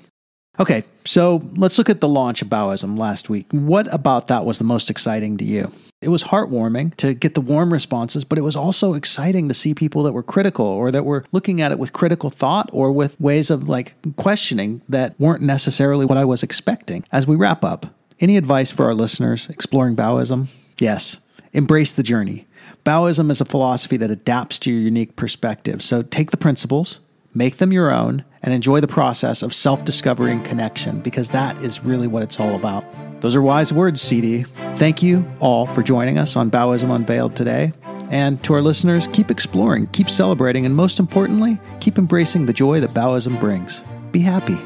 Okay, 0.61 0.85
so 1.05 1.43
let's 1.57 1.79
look 1.79 1.91
at 1.91 2.01
the 2.01 2.09
launch 2.09 2.41
of 2.41 2.49
Baoism 2.49 2.97
last 2.97 3.29
week. 3.29 3.47
What 3.51 3.93
about 3.93 4.29
that 4.29 4.45
was 4.45 4.59
the 4.59 4.65
most 4.65 4.89
exciting 4.89 5.37
to 5.39 5.45
you? 5.45 5.73
It 6.01 6.11
was 6.11 6.23
heartwarming 6.23 6.95
to 6.99 7.13
get 7.13 7.35
the 7.35 7.41
warm 7.41 7.73
responses, 7.73 8.25
but 8.25 8.39
it 8.39 8.43
was 8.43 8.55
also 8.55 8.95
exciting 8.95 9.49
to 9.49 9.55
see 9.55 9.75
people 9.75 10.05
that 10.05 10.13
were 10.13 10.23
critical 10.23 10.67
or 10.67 10.93
that 10.93 11.05
were 11.05 11.25
looking 11.33 11.61
at 11.61 11.73
it 11.73 11.79
with 11.79 11.93
critical 11.93 12.31
thought 12.31 12.71
or 12.73 12.93
with 12.93 13.19
ways 13.21 13.51
of 13.51 13.69
like 13.69 13.97
questioning 14.17 14.81
that 14.89 15.19
weren't 15.19 15.43
necessarily 15.43 16.07
what 16.07 16.19
I 16.19 16.25
was 16.25 16.45
expecting. 16.45 17.05
As 17.11 17.27
we 17.27 17.35
wrap 17.35 17.65
up, 17.65 17.87
any 18.21 18.37
advice 18.37 18.71
for 18.71 18.85
our 18.85 18.95
listeners 18.95 19.49
exploring 19.49 19.97
Baoism? 19.97 20.49
Yes, 20.79 21.19
embrace 21.53 21.93
the 21.93 22.05
journey. 22.05 22.47
Baoism 22.85 23.31
is 23.31 23.41
a 23.41 23.45
philosophy 23.47 23.97
that 23.97 24.11
adapts 24.11 24.61
to 24.61 24.71
your 24.71 24.81
unique 24.81 25.17
perspective. 25.17 25.83
So 25.83 26.03
take 26.03 26.31
the 26.31 26.37
principles, 26.37 27.01
make 27.35 27.59
them 27.59 27.73
your 27.73 27.91
own, 27.91 28.25
and 28.43 28.55
enjoy 28.55 28.81
the 28.81 28.89
process 28.89 29.43
of 29.43 29.53
self 29.53 29.85
discovery 29.85 30.33
and 30.33 30.45
connection 30.45 31.01
because 31.01 31.31
that 31.31 31.63
is 31.63 31.85
really 31.85 32.07
what 32.07 32.23
it's 32.23 32.41
all 32.41 32.55
about. 32.55 32.85
Those 33.21 33.35
are 33.35 33.43
wise 33.43 33.73
words, 33.73 34.01
CD. 34.01 34.45
Thank 34.77 35.03
you 35.03 35.25
all 35.41 35.67
for 35.67 35.83
joining 35.83 36.19
us 36.19 36.37
on 36.37 36.51
Baoism 36.51 36.95
Unveiled 36.95 37.35
today. 37.35 37.73
And 38.11 38.43
to 38.45 38.53
our 38.53 38.61
listeners, 38.61 39.09
keep 39.13 39.31
exploring, 39.31 39.87
keep 39.89 40.11
celebrating, 40.11 40.67
and 40.67 40.77
most 40.77 40.99
importantly, 40.99 41.59
keep 41.81 41.99
embracing 41.99 42.47
the 42.47 42.53
joy 42.53 42.81
that 42.81 42.93
Baoism 42.93 43.41
brings. 43.41 43.83
Be 44.13 44.21
happy. 44.21 44.59